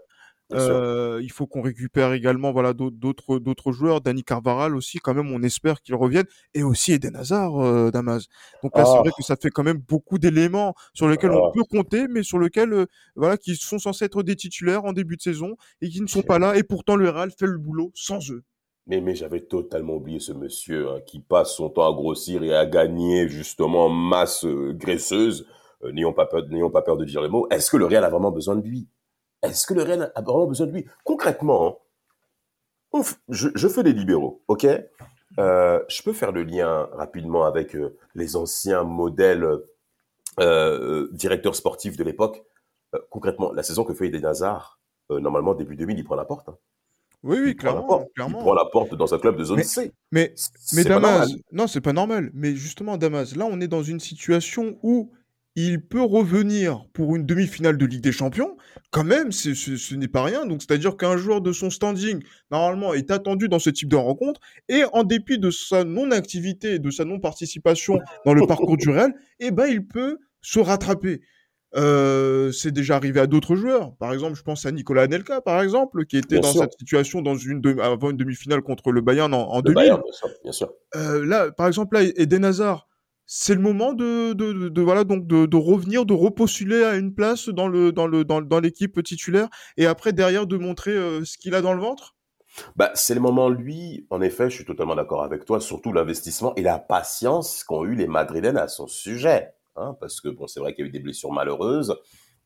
Euh, 0.54 1.20
il 1.22 1.30
faut 1.30 1.46
qu'on 1.46 1.60
récupère 1.60 2.12
également 2.14 2.52
voilà 2.52 2.72
d'autres 2.72 3.38
d'autres 3.38 3.70
joueurs, 3.70 4.00
Dani 4.00 4.24
Carvaral 4.24 4.74
aussi 4.76 4.98
quand 4.98 5.12
même 5.12 5.30
on 5.30 5.42
espère 5.42 5.82
qu'il 5.82 5.94
revienne 5.94 6.24
et 6.54 6.62
aussi 6.62 6.92
Eden 6.92 7.16
Hazard 7.16 7.58
euh, 7.62 7.90
Damas. 7.90 8.26
Donc 8.62 8.74
là 8.76 8.86
c'est 8.86 8.92
Ah. 8.96 9.00
vrai 9.00 9.10
que 9.14 9.22
ça 9.22 9.36
fait 9.36 9.50
quand 9.50 9.62
même 9.62 9.76
beaucoup 9.86 10.18
d'éléments 10.18 10.74
sur 10.94 11.06
lesquels 11.06 11.32
Ah. 11.34 11.38
on 11.42 11.52
peut 11.52 11.64
compter 11.64 12.08
mais 12.08 12.22
sur 12.22 12.38
lesquels 12.38 12.72
euh, 12.72 12.86
voilà 13.14 13.36
qui 13.36 13.56
sont 13.56 13.78
censés 13.78 14.06
être 14.06 14.22
des 14.22 14.36
titulaires 14.36 14.86
en 14.86 14.94
début 14.94 15.16
de 15.16 15.22
saison 15.22 15.54
et 15.82 15.90
qui 15.90 16.00
ne 16.00 16.06
sont 16.06 16.22
pas 16.22 16.38
là 16.38 16.56
et 16.56 16.62
pourtant 16.62 16.96
le 16.96 17.10
Real 17.10 17.30
fait 17.30 17.46
le 17.46 17.58
boulot 17.58 17.90
sans 17.94 18.30
eux. 18.30 18.42
Mais, 18.86 19.02
mais 19.02 19.14
j'avais 19.14 19.42
totalement 19.42 19.96
oublié 19.96 20.18
ce 20.18 20.32
monsieur 20.32 20.88
hein, 20.88 21.00
qui 21.06 21.20
passe 21.20 21.54
son 21.56 21.68
temps 21.68 21.86
à 21.86 21.94
grossir 21.94 22.42
et 22.42 22.54
à 22.54 22.64
gagner 22.64 23.28
justement 23.28 23.84
en 23.84 23.88
masse 23.90 24.46
euh, 24.46 24.72
graisseuse. 24.72 25.46
Euh, 25.84 25.92
N'ayons 25.92 26.14
pas, 26.14 26.24
peur- 26.24 26.48
n'ayons 26.48 26.70
pas 26.70 26.80
peur 26.80 26.96
de 26.96 27.04
dire 27.04 27.20
les 27.20 27.28
mots. 27.28 27.46
Est-ce 27.50 27.70
que 27.70 27.76
le 27.76 27.84
Real 27.84 28.02
a 28.02 28.08
vraiment 28.08 28.30
besoin 28.32 28.56
de 28.56 28.62
lui? 28.66 28.88
Est-ce 29.42 29.66
que 29.66 29.74
le 29.74 29.82
Real 29.82 30.12
a 30.14 30.20
vraiment 30.22 30.46
besoin 30.46 30.66
de 30.66 30.72
lui? 30.72 30.86
Concrètement, 31.04 31.78
on 32.92 33.02
je, 33.28 33.48
je 33.54 33.68
fais 33.68 33.82
les 33.82 33.92
libéraux, 33.92 34.42
ok? 34.48 34.66
Euh, 35.38 35.80
Je 35.88 36.02
peux 36.02 36.12
faire 36.12 36.32
le 36.32 36.42
lien 36.42 36.88
rapidement 36.92 37.44
avec 37.44 37.76
euh, 37.76 37.96
les 38.14 38.34
anciens 38.36 38.82
modèles 38.84 39.46
euh, 40.40 41.08
directeurs 41.12 41.54
sportifs 41.54 41.96
de 41.96 42.04
l'époque. 42.04 42.42
Concrètement, 43.10 43.52
la 43.52 43.62
saison 43.62 43.84
que 43.84 43.92
fait 43.92 44.06
Eden 44.06 44.24
Hazard, 44.24 44.80
normalement 45.10 45.54
début 45.54 45.76
2000, 45.76 45.98
il 45.98 46.04
prend 46.04 46.14
la 46.16 46.24
porte. 46.24 46.48
hein. 46.48 46.56
Oui 47.24 47.38
oui 47.40 47.50
Il 47.50 47.56
prend 47.56 47.62
clairement 47.72 47.86
porte. 47.86 48.08
Il 48.16 48.32
prend 48.32 48.54
la 48.54 48.64
porte 48.64 48.94
dans 48.94 49.12
un 49.12 49.18
club 49.18 49.36
de 49.36 49.44
zone 49.44 49.56
Mais- 49.58 49.64
C. 49.64 49.92
Mais 50.12 50.34
Mais 50.72 50.84
Damas, 50.84 51.28
non, 51.52 51.66
c'est 51.66 51.80
pas 51.80 51.92
normal. 51.92 52.30
Mais 52.32 52.54
justement, 52.56 52.96
Damas, 52.96 53.36
là, 53.36 53.44
on 53.44 53.60
est 53.60 53.68
dans 53.68 53.82
une 53.82 54.00
situation 54.00 54.78
où 54.82 55.12
il 55.66 55.80
peut 55.80 56.02
revenir 56.02 56.84
pour 56.92 57.16
une 57.16 57.26
demi-finale 57.26 57.76
de 57.78 57.84
Ligue 57.86 58.02
des 58.02 58.12
Champions. 58.12 58.56
Quand 58.90 59.04
même, 59.04 59.32
c'est- 59.32 59.54
ce 59.54 59.76
ce 59.76 59.94
n'est 59.94 60.08
pas 60.08 60.22
rien. 60.22 60.46
Donc, 60.46 60.62
c'est-à-dire 60.62 60.96
qu'un 60.96 61.16
joueur 61.16 61.40
de 61.40 61.52
son 61.52 61.68
standing, 61.70 62.22
normalement, 62.50 62.94
est 62.94 63.10
attendu 63.10 63.48
dans 63.48 63.58
ce 63.58 63.70
type 63.70 63.88
de 63.88 63.96
rencontre. 63.96 64.40
Et 64.68 64.82
en 64.92 65.02
dépit 65.04 65.38
de 65.38 65.50
sa 65.50 65.84
non-activité 65.84 66.74
et 66.74 66.78
de 66.78 66.90
sa 66.90 67.04
non-participation 67.04 67.98
dans 68.24 68.34
le 68.34 68.46
parcours 68.46 68.76
du 68.76 68.88
Real, 68.90 69.12
eh 69.40 69.50
ben, 69.50 69.66
il 69.66 69.86
peut 69.86 70.18
se 70.40 70.60
rattraper. 70.60 71.20
Euh, 71.76 72.50
c'est 72.50 72.70
déjà 72.70 72.96
arrivé 72.96 73.20
à 73.20 73.26
d'autres 73.26 73.54
joueurs. 73.54 73.94
Par 73.96 74.12
exemple, 74.14 74.36
je 74.36 74.42
pense 74.42 74.64
à 74.64 74.72
Nicolas 74.72 75.02
Anelka, 75.02 75.40
par 75.42 75.60
exemple, 75.60 76.06
qui 76.06 76.16
était 76.16 76.36
Bien 76.36 76.40
dans 76.40 76.52
sûr. 76.52 76.62
cette 76.62 76.72
situation 76.78 77.20
dans 77.20 77.34
une 77.36 77.60
de- 77.60 77.78
avant 77.78 78.10
une 78.10 78.16
demi-finale 78.16 78.62
contre 78.62 78.90
le 78.90 79.02
Bayern 79.02 79.34
en, 79.34 79.50
en 79.50 79.56
Le 79.58 79.62
2000. 79.62 79.74
Bayern, 79.74 80.00
bien 80.02 80.12
sûr, 80.12 80.28
bien 80.44 80.52
sûr. 80.52 80.72
Euh, 80.96 81.24
là, 81.26 81.50
par 81.52 81.66
exemple, 81.66 81.96
là, 81.96 82.04
Eden 82.16 82.44
Hazard, 82.46 82.87
c'est 83.30 83.54
le 83.54 83.60
moment 83.60 83.92
de, 83.92 84.32
de, 84.32 84.80
voilà 84.80 85.04
donc 85.04 85.26
de, 85.26 85.56
revenir, 85.56 86.06
de 86.06 86.14
repostuler 86.14 86.82
à 86.82 86.96
une 86.96 87.14
place 87.14 87.50
dans 87.50 87.68
le 87.68 87.92
dans 87.92 88.06
le 88.06 88.24
dans, 88.24 88.58
l'équipe 88.58 89.02
titulaire 89.04 89.48
et 89.76 89.84
après 89.86 90.14
derrière 90.14 90.46
de 90.46 90.56
montrer 90.56 90.92
euh, 90.92 91.22
ce 91.26 91.36
qu'il 91.36 91.54
a 91.54 91.60
dans 91.60 91.74
le 91.74 91.80
ventre? 91.80 92.16
Bah, 92.74 92.90
c'est 92.94 93.14
le 93.14 93.20
moment, 93.20 93.50
lui, 93.50 94.06
en 94.08 94.22
effet, 94.22 94.48
je 94.48 94.56
suis 94.56 94.64
totalement 94.64 94.96
d'accord 94.96 95.22
avec 95.22 95.44
toi, 95.44 95.60
surtout 95.60 95.92
l'investissement 95.92 96.54
et 96.54 96.62
la 96.62 96.78
patience 96.78 97.62
qu'ont 97.62 97.84
eu 97.84 97.94
les 97.94 98.06
Madrilènes 98.06 98.56
à 98.56 98.66
son 98.66 98.86
sujet. 98.86 99.52
Hein, 99.76 99.94
parce 100.00 100.22
que, 100.22 100.28
bon, 100.28 100.46
c'est 100.46 100.58
vrai 100.58 100.74
qu'il 100.74 100.84
y 100.84 100.88
a 100.88 100.88
eu 100.88 100.92
des 100.92 100.98
blessures 100.98 101.30
malheureuses. 101.30 101.94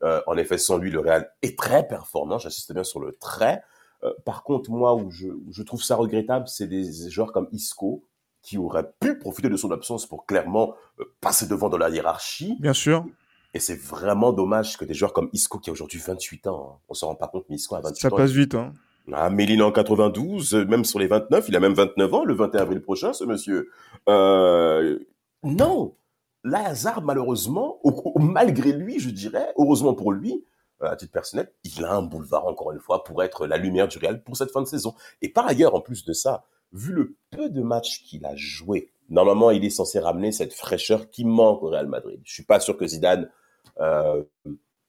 Euh, 0.02 0.20
en 0.26 0.36
effet, 0.36 0.58
sans 0.58 0.76
lui, 0.78 0.90
le 0.90 0.98
Real 0.98 1.32
est 1.42 1.56
très 1.56 1.86
performant, 1.86 2.38
j'insiste 2.38 2.74
bien 2.74 2.84
sur 2.84 2.98
le 2.98 3.12
très. 3.12 3.62
Euh, 4.02 4.12
par 4.26 4.42
contre, 4.42 4.70
moi, 4.70 4.96
où 4.96 5.10
je 5.10 5.62
trouve 5.62 5.82
ça 5.82 5.94
regrettable, 5.94 6.48
c'est 6.48 6.66
des 6.66 7.08
joueurs 7.08 7.32
comme 7.32 7.48
Isco, 7.52 8.04
qui 8.42 8.58
auraient 8.58 8.92
pu 9.00 9.18
profiter 9.18 9.48
de 9.48 9.56
son 9.56 9.70
absence 9.70 10.06
pour 10.06 10.26
clairement 10.26 10.74
euh, 11.00 11.04
passer 11.20 11.46
devant 11.46 11.68
dans 11.68 11.78
la 11.78 11.88
hiérarchie. 11.90 12.56
Bien 12.60 12.72
sûr, 12.72 13.06
Et 13.54 13.60
c'est 13.60 13.80
vraiment 13.80 14.32
dommage 14.32 14.76
que 14.76 14.84
des 14.84 14.94
joueurs 14.94 15.12
comme 15.12 15.30
Isco, 15.32 15.58
qui 15.58 15.70
a 15.70 15.72
aujourd'hui 15.72 16.00
28 16.00 16.46
ans, 16.48 16.72
hein, 16.74 16.78
on 16.88 16.94
s'en 16.94 17.08
rend 17.08 17.14
pas 17.14 17.28
compte, 17.28 17.46
mais 17.48 17.56
Isco 17.56 17.76
a 17.76 17.80
28 17.80 18.00
ça 18.00 18.08
ans, 18.08 18.16
passe 18.16 18.32
vite. 18.32 18.54
Hein. 18.54 18.72
Ah, 19.12 19.30
Méline 19.30 19.62
en 19.62 19.72
92, 19.72 20.54
même 20.54 20.84
sur 20.84 20.98
les 20.98 21.06
29, 21.06 21.48
il 21.48 21.56
a 21.56 21.60
même 21.60 21.74
29 21.74 22.14
ans 22.14 22.24
le 22.24 22.34
21 22.34 22.60
avril 22.60 22.82
prochain, 22.82 23.12
ce 23.12 23.24
monsieur. 23.24 23.70
Euh, 24.08 24.98
non, 25.42 25.94
Lazare, 26.44 27.02
malheureusement, 27.02 27.80
malgré 28.18 28.72
lui, 28.72 28.98
je 28.98 29.10
dirais, 29.10 29.52
heureusement 29.56 29.94
pour 29.94 30.12
lui, 30.12 30.44
euh, 30.82 30.90
à 30.90 30.96
titre 30.96 31.12
personnel, 31.12 31.52
il 31.64 31.84
a 31.84 31.94
un 31.94 32.02
boulevard, 32.02 32.46
encore 32.46 32.72
une 32.72 32.80
fois, 32.80 33.04
pour 33.04 33.22
être 33.22 33.46
la 33.46 33.56
lumière 33.56 33.88
du 33.88 33.98
Real 33.98 34.22
pour 34.22 34.36
cette 34.36 34.50
fin 34.50 34.62
de 34.62 34.66
saison. 34.66 34.94
Et 35.20 35.28
par 35.28 35.46
ailleurs, 35.46 35.74
en 35.74 35.80
plus 35.80 36.04
de 36.04 36.12
ça, 36.12 36.44
vu 36.72 36.92
le 36.92 37.16
peu 37.30 37.48
de 37.50 37.62
matchs 37.62 38.02
qu'il 38.02 38.24
a 38.24 38.34
joué, 38.36 38.92
normalement, 39.08 39.50
il 39.50 39.64
est 39.64 39.70
censé 39.70 39.98
ramener 39.98 40.32
cette 40.32 40.52
fraîcheur 40.52 41.10
qui 41.10 41.24
manque 41.24 41.62
au 41.62 41.68
Real 41.68 41.86
Madrid. 41.86 42.20
Je 42.24 42.32
suis 42.32 42.44
pas 42.44 42.60
sûr 42.60 42.76
que 42.76 42.86
Zidane 42.86 43.30
euh, 43.80 44.22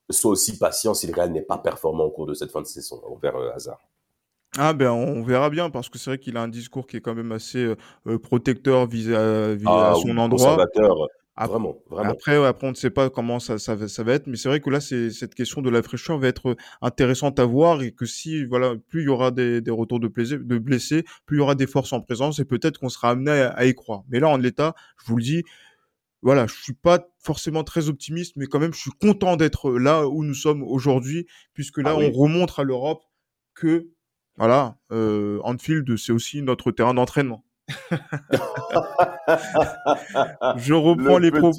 soit 0.10 0.32
aussi 0.32 0.58
patient 0.58 0.94
si 0.94 1.08
le 1.08 1.14
Real 1.14 1.32
n'est 1.32 1.42
pas 1.42 1.58
performant 1.58 2.06
au 2.06 2.12
cours 2.12 2.26
de 2.26 2.34
cette 2.34 2.52
fin 2.52 2.62
de 2.62 2.68
saison, 2.68 3.02
envers 3.06 3.36
euh, 3.36 3.52
Hazard. 3.54 3.80
Ah 4.56 4.74
ben 4.74 4.92
on 4.92 5.24
verra 5.24 5.50
bien 5.50 5.72
parce 5.72 5.90
que 5.90 5.98
c'est 5.98 6.12
vrai 6.12 6.20
qu'il 6.20 6.38
a 6.38 6.42
un 6.42 6.48
discours 6.48 6.86
qui 6.86 6.98
est 6.98 7.02
quand 7.02 7.16
même 7.16 7.32
assez 7.32 7.76
euh, 8.06 8.20
protecteur 8.20 8.86
vis 8.86 9.12
à, 9.12 9.56
vis 9.56 9.66
à 9.66 9.94
ah 9.94 9.96
son 9.96 10.16
endroit. 11.36 11.58
Vraiment, 11.58 11.78
vraiment. 11.90 12.12
Après, 12.12 12.36
après, 12.36 12.68
on 12.68 12.72
ne 12.72 12.76
sait 12.76 12.90
pas 12.90 13.10
comment 13.10 13.40
ça, 13.40 13.58
ça, 13.58 13.76
va, 13.76 13.88
ça 13.88 14.04
va 14.04 14.14
être, 14.14 14.28
mais 14.28 14.38
c'est 14.38 14.50
vrai 14.50 14.60
que 14.60 14.70
là, 14.70 14.80
cette 14.80 15.36
question 15.36 15.62
de 15.62 15.70
la 15.70 15.82
fraîcheur 15.82 16.18
va 16.18 16.28
être 16.28 16.56
intéressante 16.82 17.40
à 17.40 17.46
voir 17.46 17.82
et 17.82 17.92
que 17.92 18.06
si, 18.06 18.46
voilà, 18.46 18.76
plus 18.90 19.02
il 19.02 19.06
y 19.06 19.10
aura 19.10 19.32
des, 19.32 19.62
des 19.62 19.72
retours 19.72 20.00
de, 20.00 20.08
plaisir, 20.08 20.40
de 20.40 20.58
blessés, 20.58 21.04
plus 21.26 21.38
il 21.38 21.40
y 21.40 21.44
aura 21.44 21.56
des 21.56 21.68
forces 21.68 21.94
en 21.94 22.02
présence 22.02 22.40
et 22.40 22.46
peut-être 22.46 22.80
qu'on 22.80 22.90
sera 22.90 23.12
amené 23.12 23.32
à, 23.32 23.66
y 23.66 23.74
croire. 23.74 24.04
Mais 24.10 24.20
là, 24.20 24.30
en 24.30 24.38
l'état, 24.38 24.76
je 25.00 25.06
vous 25.08 25.18
le 25.18 25.24
dis, 25.24 25.44
voilà, 26.22 26.48
je 26.48 26.54
suis 26.54 26.74
pas 26.74 27.10
forcément 27.20 27.64
très 27.64 27.90
optimiste, 27.90 28.36
mais 28.38 28.46
quand 28.46 28.60
même, 28.60 28.74
je 28.74 28.80
suis 28.80 28.92
content 28.92 29.36
d'être 29.36 29.72
là 29.72 30.08
où 30.08 30.24
nous 30.24 30.34
sommes 30.34 30.64
aujourd'hui, 30.64 31.28
puisque 31.54 31.80
là, 31.80 31.96
ah 31.96 31.98
on 31.98 32.12
remontre 32.12 32.60
à 32.60 32.64
l'Europe 32.64 33.04
que, 33.56 33.90
voilà, 34.38 34.78
euh, 34.92 35.40
Anfield, 35.44 35.98
c'est 35.98 36.12
aussi 36.12 36.42
notre 36.42 36.72
terrain 36.72 36.94
d'entraînement. 36.94 37.44
Je 40.58 40.74
reprends 40.74 41.18
les 41.18 41.32
propos. 41.32 41.58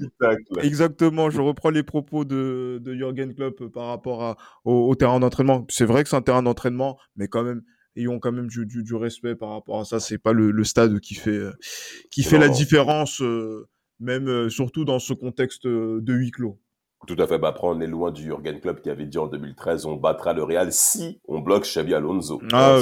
Exactement, 0.63 1.31
je 1.31 1.41
reprends 1.41 1.71
les 1.71 1.83
propos 1.83 2.25
de, 2.25 2.79
de 2.83 2.95
Jürgen 2.95 3.35
Klopp 3.35 3.69
par 3.69 3.87
rapport 3.87 4.37
au, 4.65 4.95
terrain 4.95 5.21
d'entraînement. 5.21 5.67
C'est 5.69 5.87
vrai 5.87 6.03
que 6.03 6.11
c'est 6.11 6.17
un 6.17 6.23
terrain 6.23 6.43
d'entraînement, 6.43 6.99
mais 7.17 7.29
quand 7.29 7.43
même, 7.43 7.63
ayons 7.97 8.19
quand 8.19 8.33
même 8.33 8.49
du, 8.49 8.67
du, 8.67 8.95
respect 8.95 9.35
par 9.35 9.51
rapport 9.51 9.81
à 9.81 9.85
ça. 9.85 10.01
C'est 10.01 10.19
pas 10.19 10.33
le, 10.33 10.65
stade 10.65 11.01
qui 11.01 11.15
fait, 11.15 11.41
qui 12.11 12.23
fait 12.23 12.39
la 12.39 12.49
différence, 12.49 13.23
euh, 13.23 13.67
même 13.99 14.29
euh, 14.29 14.51
surtout 14.51 14.85
dans 14.85 14.99
ce 14.99 15.15
contexte 15.15 15.67
de 15.67 16.13
huis 16.13 16.31
clos. 16.31 16.59
Tout 17.07 17.17
à 17.19 17.27
fait. 17.27 17.39
Bah, 17.39 17.49
après, 17.49 17.67
on 17.67 17.81
est 17.81 17.87
loin 17.87 18.11
du 18.11 18.23
Jürgen 18.23 18.61
Klopp 18.61 18.81
qui 18.83 18.91
avait 18.91 19.07
dit 19.07 19.19
en 19.19 19.27
2013 19.27 19.87
on 19.87 19.97
battra 19.97 20.33
le 20.33 20.43
Real 20.43 20.73
si 20.73 21.21
on 21.29 21.41
bloque 21.41 21.65
Xabi 21.65 21.95
Alonso. 21.95 22.41
Ah, 22.53 22.79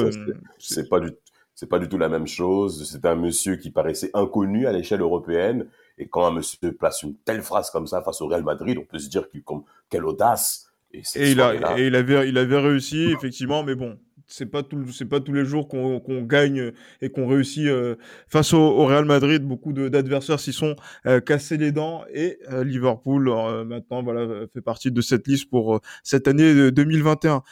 c'est 0.59 0.89
pas 0.89 1.01
du 1.01 1.11
c'est 1.55 1.69
pas 1.69 1.79
du 1.79 1.89
tout 1.89 1.99
la 1.99 2.09
même 2.09 2.27
chose. 2.27 2.89
C'est 2.91 3.05
un 3.07 3.15
monsieur 3.15 3.57
qui 3.57 3.71
paraissait 3.71 4.11
inconnu 4.15 4.67
à 4.67 4.73
l'échelle 4.73 5.01
européenne. 5.01 5.67
Et 5.99 6.09
quand 6.09 6.27
un 6.27 6.33
monsieur 6.33 6.73
place 6.73 7.03
une 7.03 7.17
telle 7.17 7.43
phrase 7.43 7.71
comme 7.71 7.87
ça 7.87 8.03
face 8.03 8.21
au 8.21 8.27
Real 8.27 8.43
Madrid, 8.43 8.79
on 8.79 8.85
peut 8.85 8.99
se 8.99 9.09
dire 9.09 9.29
qu'il, 9.29 9.43
comme, 9.43 9.65
quelle 9.91 10.05
audace. 10.05 10.73
Et, 10.93 11.03
il, 11.31 11.41
a, 11.41 11.79
et 11.79 11.87
il, 11.87 11.95
avait, 11.95 12.29
il 12.29 12.37
avait 12.37 12.59
réussi, 12.59 13.13
effectivement, 13.13 13.63
mais 13.63 13.75
bon, 13.75 13.99
c'est 14.33 14.47
pas 14.47 14.63
tout, 14.63 14.91
c'est 14.93 15.05
pas 15.05 15.21
tous 15.21 15.33
les 15.33 15.45
jours 15.45 15.69
qu'on, 15.69 16.23
gagne 16.23 16.73
et 17.01 17.11
qu'on 17.11 17.27
réussit 17.29 17.67
euh, 17.67 17.97
face 18.29 18.53
au, 18.53 18.87
Real 18.87 19.05
Madrid. 19.05 19.43
Beaucoup 19.43 19.73
d'adversaires 19.73 20.41
s'y 20.41 20.53
sont 20.53 20.75
euh, 21.07 21.21
cassés 21.21 21.57
les 21.57 21.73
dents 21.73 22.05
et 22.13 22.39
euh, 22.51 22.65
Liverpool 22.65 23.31
maintenant 23.67 24.03
voilà 24.03 24.47
fait 24.53 24.61
partie 24.61 24.91
de 24.91 25.01
cette 25.01 25.27
liste 25.27 25.51
pour 25.51 25.81
cette 26.03 26.29
année 26.29 26.71
2021. 26.71 27.43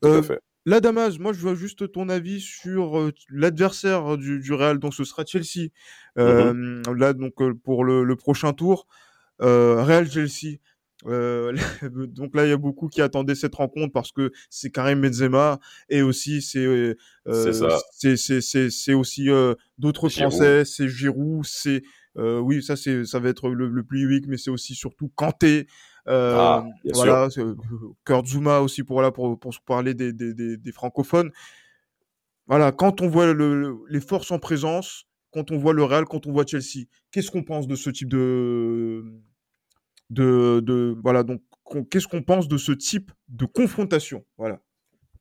Tout 0.00 0.08
à 0.08 0.22
fait. 0.22 0.40
Là, 0.68 0.80
Damas, 0.80 1.18
moi, 1.18 1.32
je 1.32 1.38
veux 1.38 1.54
juste 1.54 1.90
ton 1.92 2.10
avis 2.10 2.42
sur 2.42 3.10
l'adversaire 3.30 4.18
du, 4.18 4.38
du, 4.38 4.52
Real. 4.52 4.78
Donc, 4.78 4.92
ce 4.92 5.02
sera 5.02 5.24
Chelsea. 5.24 5.70
Mmh 6.16 6.82
là, 6.94 7.14
donc, 7.14 7.32
pour 7.62 7.84
le, 7.84 8.16
prochain 8.16 8.52
tour, 8.52 8.86
Real 9.40 10.10
Chelsea. 10.10 10.58
donc 11.06 12.34
là, 12.34 12.44
il 12.44 12.50
y 12.50 12.52
a 12.52 12.58
beaucoup 12.58 12.88
qui 12.88 13.00
attendaient 13.00 13.34
cette 13.34 13.54
rencontre 13.54 13.94
parce 13.94 14.12
que 14.12 14.30
c'est 14.50 14.70
Karim 14.70 15.00
Benzema 15.00 15.58
et 15.88 16.02
aussi 16.02 16.42
c'est 16.42 16.96
c'est 17.24 18.94
aussi 18.94 19.28
d'autres 19.78 20.10
Français, 20.10 20.66
c'est 20.66 20.88
Giroud, 20.88 21.46
c'est 21.46 21.82
oui 22.16 22.62
ça 22.62 22.76
c'est 22.76 23.04
ça 23.04 23.20
va 23.20 23.30
être 23.30 23.48
le, 23.48 23.82
plus 23.84 24.02
unique, 24.02 24.26
mais 24.26 24.36
c'est 24.36 24.50
aussi 24.50 24.74
surtout 24.74 25.10
Kanté. 25.14 25.66
Euh, 26.08 26.36
ah, 26.38 26.66
voilà, 26.94 27.28
Kurt 28.04 28.26
Zuma 28.26 28.60
aussi 28.60 28.82
pour, 28.82 28.94
voilà, 28.94 29.10
pour, 29.10 29.38
pour 29.38 29.52
parler 29.66 29.94
des, 29.94 30.12
des, 30.12 30.56
des, 30.56 30.72
francophones. 30.72 31.30
Voilà, 32.46 32.72
quand 32.72 33.02
on 33.02 33.08
voit 33.08 33.32
le, 33.32 33.78
les 33.88 34.00
forces 34.00 34.30
en 34.30 34.38
présence, 34.38 35.06
quand 35.32 35.50
on 35.50 35.58
voit 35.58 35.74
le 35.74 35.84
Real, 35.84 36.06
quand 36.06 36.26
on 36.26 36.32
voit 36.32 36.46
Chelsea, 36.46 36.86
qu'est-ce 37.10 37.30
qu'on 37.30 37.42
pense 37.42 37.66
de 37.66 37.76
ce 37.76 37.90
type 37.90 38.08
de, 38.08 39.04
de, 40.08 40.60
de 40.60 40.96
voilà, 41.02 41.24
donc 41.24 41.42
qu'est-ce 41.90 42.08
qu'on 42.08 42.22
pense 42.22 42.48
de 42.48 42.56
ce 42.56 42.72
type 42.72 43.12
de 43.28 43.44
confrontation, 43.44 44.24
voilà. 44.38 44.60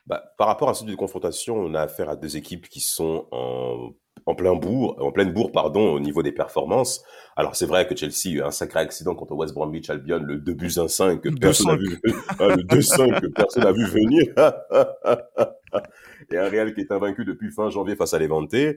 Bah, 0.06 0.24
par 0.38 0.48
rapport 0.48 0.70
à 0.70 0.74
ce 0.74 0.80
type 0.80 0.92
de 0.92 0.96
confrontation, 0.96 1.58
on 1.58 1.74
a 1.74 1.82
affaire 1.82 2.10
à 2.10 2.16
deux 2.16 2.38
équipes 2.38 2.70
qui 2.70 2.80
sont 2.80 3.28
en 3.32 3.92
en 4.28 4.36
plein 4.36 4.54
bourg, 4.56 4.98
en 5.00 5.12
pleine 5.12 5.32
bourg, 5.32 5.52
pardon, 5.52 5.94
au 5.94 6.00
niveau 6.00 6.22
des 6.22 6.34
performances. 6.34 7.04
Alors 7.38 7.56
c'est 7.56 7.66
vrai 7.66 7.88
que 7.88 7.96
Chelsea 7.96 8.26
a 8.26 8.30
eu 8.30 8.42
un 8.42 8.52
sacré 8.52 8.82
accident 8.82 9.16
contre 9.16 9.34
West 9.34 9.54
Bromwich 9.54 9.90
Albion, 9.90 10.20
le 10.20 10.38
2 10.38 10.54
buts 10.54 10.68
1-5 10.68 11.22
que 11.22 11.30
personne 11.30 11.68
n'a 11.68 11.76
vu, 11.78 12.00
ah, 12.40 12.48
le 12.50 12.64
2-5 12.64 13.22
que 13.22 13.28
personne 13.28 13.64
n'a 13.64 13.72
vu 13.72 13.86
venir. 13.86 14.28
Et 16.32 16.38
un 16.38 16.50
Real 16.50 16.74
qui 16.74 16.82
est 16.82 16.92
invaincu 16.92 17.24
depuis 17.24 17.52
fin 17.52 17.70
janvier 17.70 17.96
face 17.96 18.14
à 18.14 18.20
Levante. 18.20 18.54
Euh, 18.54 18.76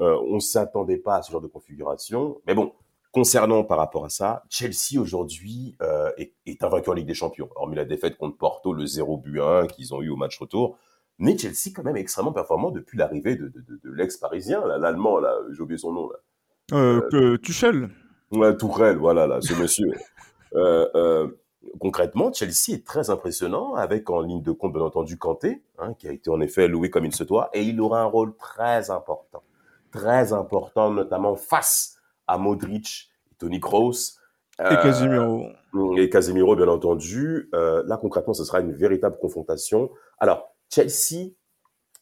on 0.00 0.38
s'attendait 0.38 0.98
pas 0.98 1.16
à 1.16 1.22
ce 1.22 1.32
genre 1.32 1.40
de 1.40 1.48
configuration, 1.48 2.40
mais 2.46 2.54
bon. 2.54 2.72
Concernant 3.10 3.62
par 3.62 3.78
rapport 3.78 4.04
à 4.04 4.08
ça, 4.08 4.42
Chelsea 4.50 5.00
aujourd'hui 5.00 5.76
euh, 5.80 6.10
est, 6.16 6.34
est 6.46 6.64
invaincu 6.64 6.90
en 6.90 6.94
Ligue 6.94 7.06
des 7.06 7.14
Champions, 7.14 7.48
hormis 7.54 7.76
la 7.76 7.84
défaite 7.84 8.16
contre 8.16 8.36
Porto, 8.36 8.72
le 8.72 8.86
0 8.86 9.18
but 9.18 9.40
1 9.40 9.68
qu'ils 9.68 9.94
ont 9.94 10.02
eu 10.02 10.08
au 10.08 10.16
match 10.16 10.36
retour. 10.36 10.76
Mais 11.18 11.38
Chelsea, 11.38 11.72
quand 11.74 11.84
même, 11.84 11.96
extrêmement 11.96 12.32
performant 12.32 12.70
depuis 12.70 12.98
l'arrivée 12.98 13.36
de, 13.36 13.48
de, 13.48 13.80
de, 13.82 13.90
l'ex-parisien, 13.92 14.66
l'allemand, 14.66 15.18
là, 15.20 15.36
j'ai 15.52 15.60
oublié 15.60 15.78
son 15.78 15.92
nom. 15.92 16.08
Là. 16.10 16.16
Euh, 16.72 17.00
euh, 17.12 17.38
Tuchel. 17.38 17.90
Ouais, 18.32 18.56
Tourelle, 18.56 18.96
voilà, 18.96 19.26
là, 19.26 19.40
ce 19.40 19.54
monsieur. 19.54 19.90
Euh, 20.56 21.26
concrètement, 21.80 22.32
Chelsea 22.32 22.74
est 22.74 22.86
très 22.86 23.10
impressionnant, 23.10 23.74
avec 23.74 24.08
en 24.08 24.20
ligne 24.20 24.40
de 24.40 24.52
compte, 24.52 24.72
bien 24.72 24.82
entendu, 24.82 25.18
Kanté, 25.18 25.64
hein, 25.80 25.94
qui 25.98 26.06
a 26.06 26.12
été 26.12 26.30
en 26.30 26.40
effet 26.40 26.68
loué 26.68 26.90
comme 26.90 27.04
il 27.06 27.12
se 27.12 27.24
doit, 27.24 27.50
et 27.52 27.64
il 27.64 27.80
aura 27.80 28.02
un 28.02 28.04
rôle 28.04 28.36
très 28.36 28.92
important. 28.92 29.42
Très 29.90 30.32
important, 30.32 30.92
notamment 30.92 31.34
face 31.34 31.96
à 32.28 32.38
Modric, 32.38 33.10
Tony 33.40 33.58
Kroos. 33.58 34.20
Et 34.60 34.76
Casemiro. 34.76 35.48
Et 35.96 36.08
Casemiro, 36.08 36.54
bien 36.54 36.68
entendu. 36.68 37.50
là, 37.52 37.96
concrètement, 37.96 38.32
ce 38.32 38.44
sera 38.44 38.60
une 38.60 38.70
véritable 38.70 39.16
confrontation. 39.18 39.90
Alors, 40.20 40.53
Chelsea, 40.74 41.30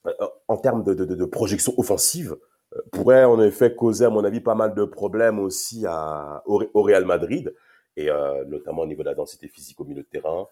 euh, 0.06 0.12
en 0.48 0.56
termes 0.56 0.82
de, 0.82 1.24
projection 1.24 1.74
offensive, 1.76 2.36
euh, 2.74 2.80
pourrait 2.92 3.24
en 3.24 3.40
effet 3.42 3.74
causer, 3.74 4.04
à 4.04 4.10
mon 4.10 4.24
avis, 4.24 4.40
pas 4.40 4.54
mal 4.54 4.74
de 4.74 4.84
problèmes 4.84 5.38
aussi 5.38 5.84
à, 5.86 6.42
au, 6.46 6.82
Real 6.82 7.04
Madrid, 7.04 7.54
et 7.96 8.10
euh, 8.10 8.44
notamment 8.46 8.82
au 8.82 8.86
niveau 8.86 9.02
de 9.02 9.08
la 9.08 9.14
densité 9.14 9.48
physique 9.48 9.80
au 9.80 9.84
milieu 9.84 10.02
de 10.02 10.08
terrain. 10.08 10.46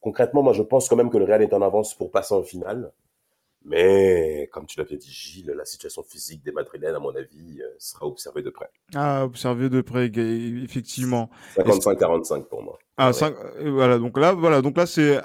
Concrètement, 0.00 0.42
moi, 0.42 0.52
je 0.52 0.62
pense 0.62 0.88
quand 0.88 0.96
même 0.96 1.10
que 1.10 1.18
le 1.18 1.24
Real 1.24 1.42
est 1.42 1.52
en 1.52 1.62
avance 1.62 1.94
pour 1.94 2.10
passer 2.10 2.34
en 2.34 2.42
finale. 2.42 2.92
Mais, 3.68 4.48
comme 4.52 4.66
tu 4.66 4.78
l'avais 4.78 4.96
dit, 4.96 5.10
Gilles, 5.10 5.52
la 5.56 5.64
situation 5.64 6.04
physique 6.04 6.44
des 6.44 6.52
Madrilènes, 6.52 6.94
à 6.94 7.00
mon 7.00 7.16
avis, 7.16 7.60
sera 7.78 8.06
observée 8.06 8.42
de 8.42 8.50
près. 8.50 8.70
Ah, 8.94 9.24
observée 9.24 9.68
de 9.68 9.80
près, 9.80 10.06
effectivement. 10.06 11.30
55-45 11.56 12.44
pour 12.44 12.62
moi. 12.62 12.78
Ah, 12.96 13.10
voilà, 13.60 13.98
donc 13.98 14.16
là, 14.18 14.34
voilà, 14.34 14.62
donc 14.62 14.76
là, 14.76 14.86
c'est 14.86 15.20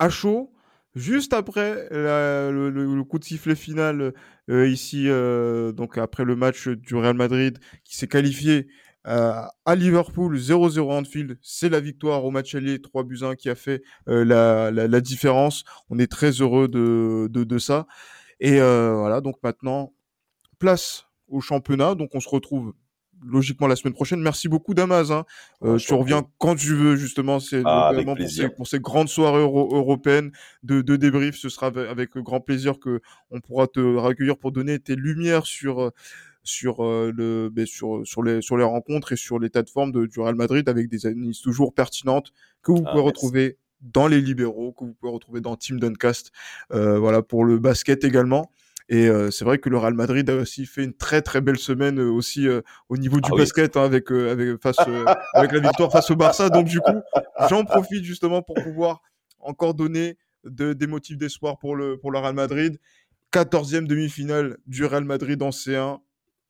à 0.00 0.08
chaud. 0.08 0.50
Juste 0.96 1.32
après 1.32 1.86
le, 1.90 3.02
coup 3.04 3.18
de 3.20 3.24
sifflet 3.24 3.54
final 3.54 4.12
euh, 4.50 4.68
ici, 4.68 5.04
euh, 5.08 5.70
donc 5.70 5.98
après 5.98 6.24
le 6.24 6.34
match 6.34 6.66
du 6.66 6.96
Real 6.96 7.14
Madrid 7.14 7.58
qui 7.84 7.96
s'est 7.96 8.08
qualifié 8.08 8.66
euh, 9.06 9.42
à 9.64 9.74
Liverpool 9.76 10.36
0-0 10.36 10.90
Anfield, 10.90 11.38
c'est 11.42 11.68
la 11.68 11.78
victoire 11.78 12.24
au 12.24 12.32
match 12.32 12.56
aller 12.56 12.80
3 12.80 13.04
buts 13.04 13.20
1 13.22 13.36
qui 13.36 13.48
a 13.48 13.54
fait 13.54 13.82
la, 14.06 14.72
la, 14.72 15.00
différence. 15.00 15.64
On 15.90 15.98
est 15.98 16.10
très 16.10 16.30
heureux 16.32 16.66
de, 16.66 17.28
de, 17.30 17.44
de 17.44 17.58
ça. 17.58 17.86
Et 18.40 18.58
voilà, 18.58 19.20
donc 19.20 19.36
maintenant, 19.44 19.92
place 20.58 21.06
au 21.28 21.40
championnat. 21.40 21.94
Donc 21.94 22.10
on 22.14 22.20
se 22.20 22.28
retrouve 22.28 22.74
logiquement 23.24 23.66
la 23.66 23.76
semaine 23.76 23.94
prochaine. 23.94 24.20
Merci 24.20 24.48
beaucoup 24.48 24.74
Damas. 24.74 25.10
Hein. 25.10 25.24
Euh, 25.62 25.76
tu 25.76 25.94
reviens 25.94 26.26
quand 26.38 26.56
tu 26.56 26.74
veux 26.74 26.96
justement. 26.96 27.40
C'est 27.40 27.62
ah, 27.64 27.92
pour, 28.56 28.66
ces, 28.66 28.80
grandes 28.80 29.08
soirées 29.08 29.42
européennes 29.42 30.32
de, 30.62 30.80
de, 30.82 30.96
débrief. 30.96 31.36
Ce 31.36 31.48
sera 31.48 31.68
avec, 31.68 32.16
grand 32.16 32.40
plaisir 32.40 32.78
que 32.78 33.00
on 33.30 33.40
pourra 33.40 33.66
te 33.66 33.80
recueillir 33.80 34.36
pour 34.36 34.52
donner 34.52 34.78
tes 34.78 34.96
lumières 34.96 35.46
sur 35.46 35.92
sur 36.42 36.84
euh, 36.84 37.12
le 37.14 37.50
ben, 37.50 37.66
sur 37.66 38.00
sur 38.04 38.22
les 38.22 38.40
sur 38.40 38.56
les 38.56 38.64
rencontres 38.64 39.12
et 39.12 39.16
sur 39.16 39.38
l'état 39.38 39.62
de 39.62 39.68
forme 39.68 39.92
de, 39.92 40.06
du 40.06 40.20
Real 40.20 40.34
Madrid 40.34 40.68
avec 40.68 40.88
des 40.88 41.06
analyses 41.06 41.40
toujours 41.40 41.74
pertinentes 41.74 42.32
que 42.62 42.72
vous 42.72 42.82
ah, 42.86 42.90
pouvez 42.90 43.02
retrouver 43.02 43.58
dans 43.82 44.06
les 44.06 44.20
libéraux 44.20 44.72
que 44.72 44.84
vous 44.84 44.94
pouvez 44.94 45.12
retrouver 45.12 45.40
dans 45.40 45.56
Team 45.56 45.80
Duncast, 45.80 46.32
voilà 46.70 47.22
pour 47.22 47.44
le 47.44 47.58
basket 47.58 48.04
également. 48.04 48.50
Et 48.92 49.08
c'est 49.30 49.44
vrai 49.44 49.58
que 49.58 49.68
le 49.68 49.78
Real 49.78 49.94
Madrid 49.94 50.28
a 50.30 50.34
aussi 50.34 50.66
fait 50.66 50.82
une 50.82 50.92
très 50.92 51.22
très 51.22 51.40
belle 51.40 51.58
semaine 51.58 52.00
aussi 52.00 52.48
au 52.88 52.96
niveau 52.96 53.20
du 53.20 53.30
ah 53.32 53.36
basket 53.36 53.76
hein, 53.76 53.84
avec 53.84 54.10
avec 54.10 54.60
face 54.60 54.78
avec 55.32 55.52
la 55.52 55.60
victoire 55.60 55.92
face 55.92 56.10
au 56.10 56.16
Barça. 56.16 56.50
Donc 56.50 56.66
du 56.66 56.80
coup, 56.80 57.00
j'en 57.48 57.64
profite 57.64 58.02
justement 58.02 58.42
pour 58.42 58.56
pouvoir 58.56 59.00
encore 59.38 59.74
donner 59.74 60.18
de, 60.42 60.72
des 60.72 60.88
motifs 60.88 61.16
d'espoir 61.16 61.56
pour 61.58 61.76
le 61.76 61.98
pour 61.98 62.10
le 62.10 62.18
Real 62.18 62.34
Madrid. 62.34 62.80
14e 63.32 63.86
demi-finale 63.86 64.56
du 64.66 64.84
Real 64.84 65.04
Madrid 65.04 65.40
en 65.40 65.50
C1. 65.50 66.00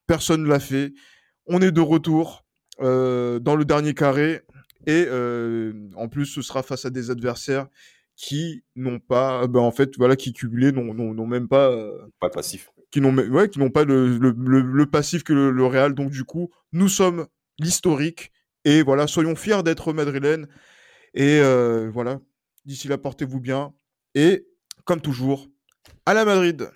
Personne 0.06 0.44
ne 0.44 0.48
l'a 0.48 0.60
fait. 0.60 0.94
On 1.44 1.60
est 1.60 1.72
de 1.72 1.80
retour 1.82 2.46
dans 2.78 3.56
le 3.56 3.64
dernier 3.66 3.92
carré 3.92 4.40
et 4.86 5.06
en 5.94 6.08
plus 6.08 6.24
ce 6.24 6.40
sera 6.40 6.62
face 6.62 6.86
à 6.86 6.90
des 6.90 7.10
adversaires 7.10 7.66
qui 8.20 8.62
n'ont 8.76 8.98
pas, 8.98 9.46
ben 9.46 9.60
en 9.60 9.70
fait, 9.70 9.96
voilà, 9.96 10.14
qui 10.14 10.34
cumulés 10.34 10.72
n'ont 10.72 11.26
même 11.26 11.48
pas. 11.48 11.70
Euh, 11.70 12.06
pas 12.20 12.28
passif. 12.28 12.70
Qui 12.90 13.00
n'ont 13.00 13.16
ouais, 13.16 13.48
qui 13.48 13.58
n'ont 13.58 13.70
pas 13.70 13.84
le, 13.84 14.18
le, 14.18 14.34
le, 14.36 14.86
passif 14.86 15.24
que 15.24 15.32
le, 15.32 15.64
Real. 15.64 15.94
Donc, 15.94 16.10
du 16.10 16.24
coup, 16.24 16.50
nous 16.72 16.88
sommes 16.88 17.26
l'historique. 17.58 18.30
Et 18.66 18.82
voilà, 18.82 19.06
soyons 19.06 19.36
fiers 19.36 19.62
d'être 19.62 19.94
madrilènes. 19.94 20.48
Et 21.14 21.40
euh, 21.40 21.88
voilà, 21.90 22.20
d'ici 22.66 22.88
là, 22.88 22.98
portez-vous 22.98 23.40
bien. 23.40 23.72
Et 24.14 24.46
comme 24.84 25.00
toujours, 25.00 25.48
à 26.04 26.12
la 26.12 26.26
Madrid. 26.26 26.70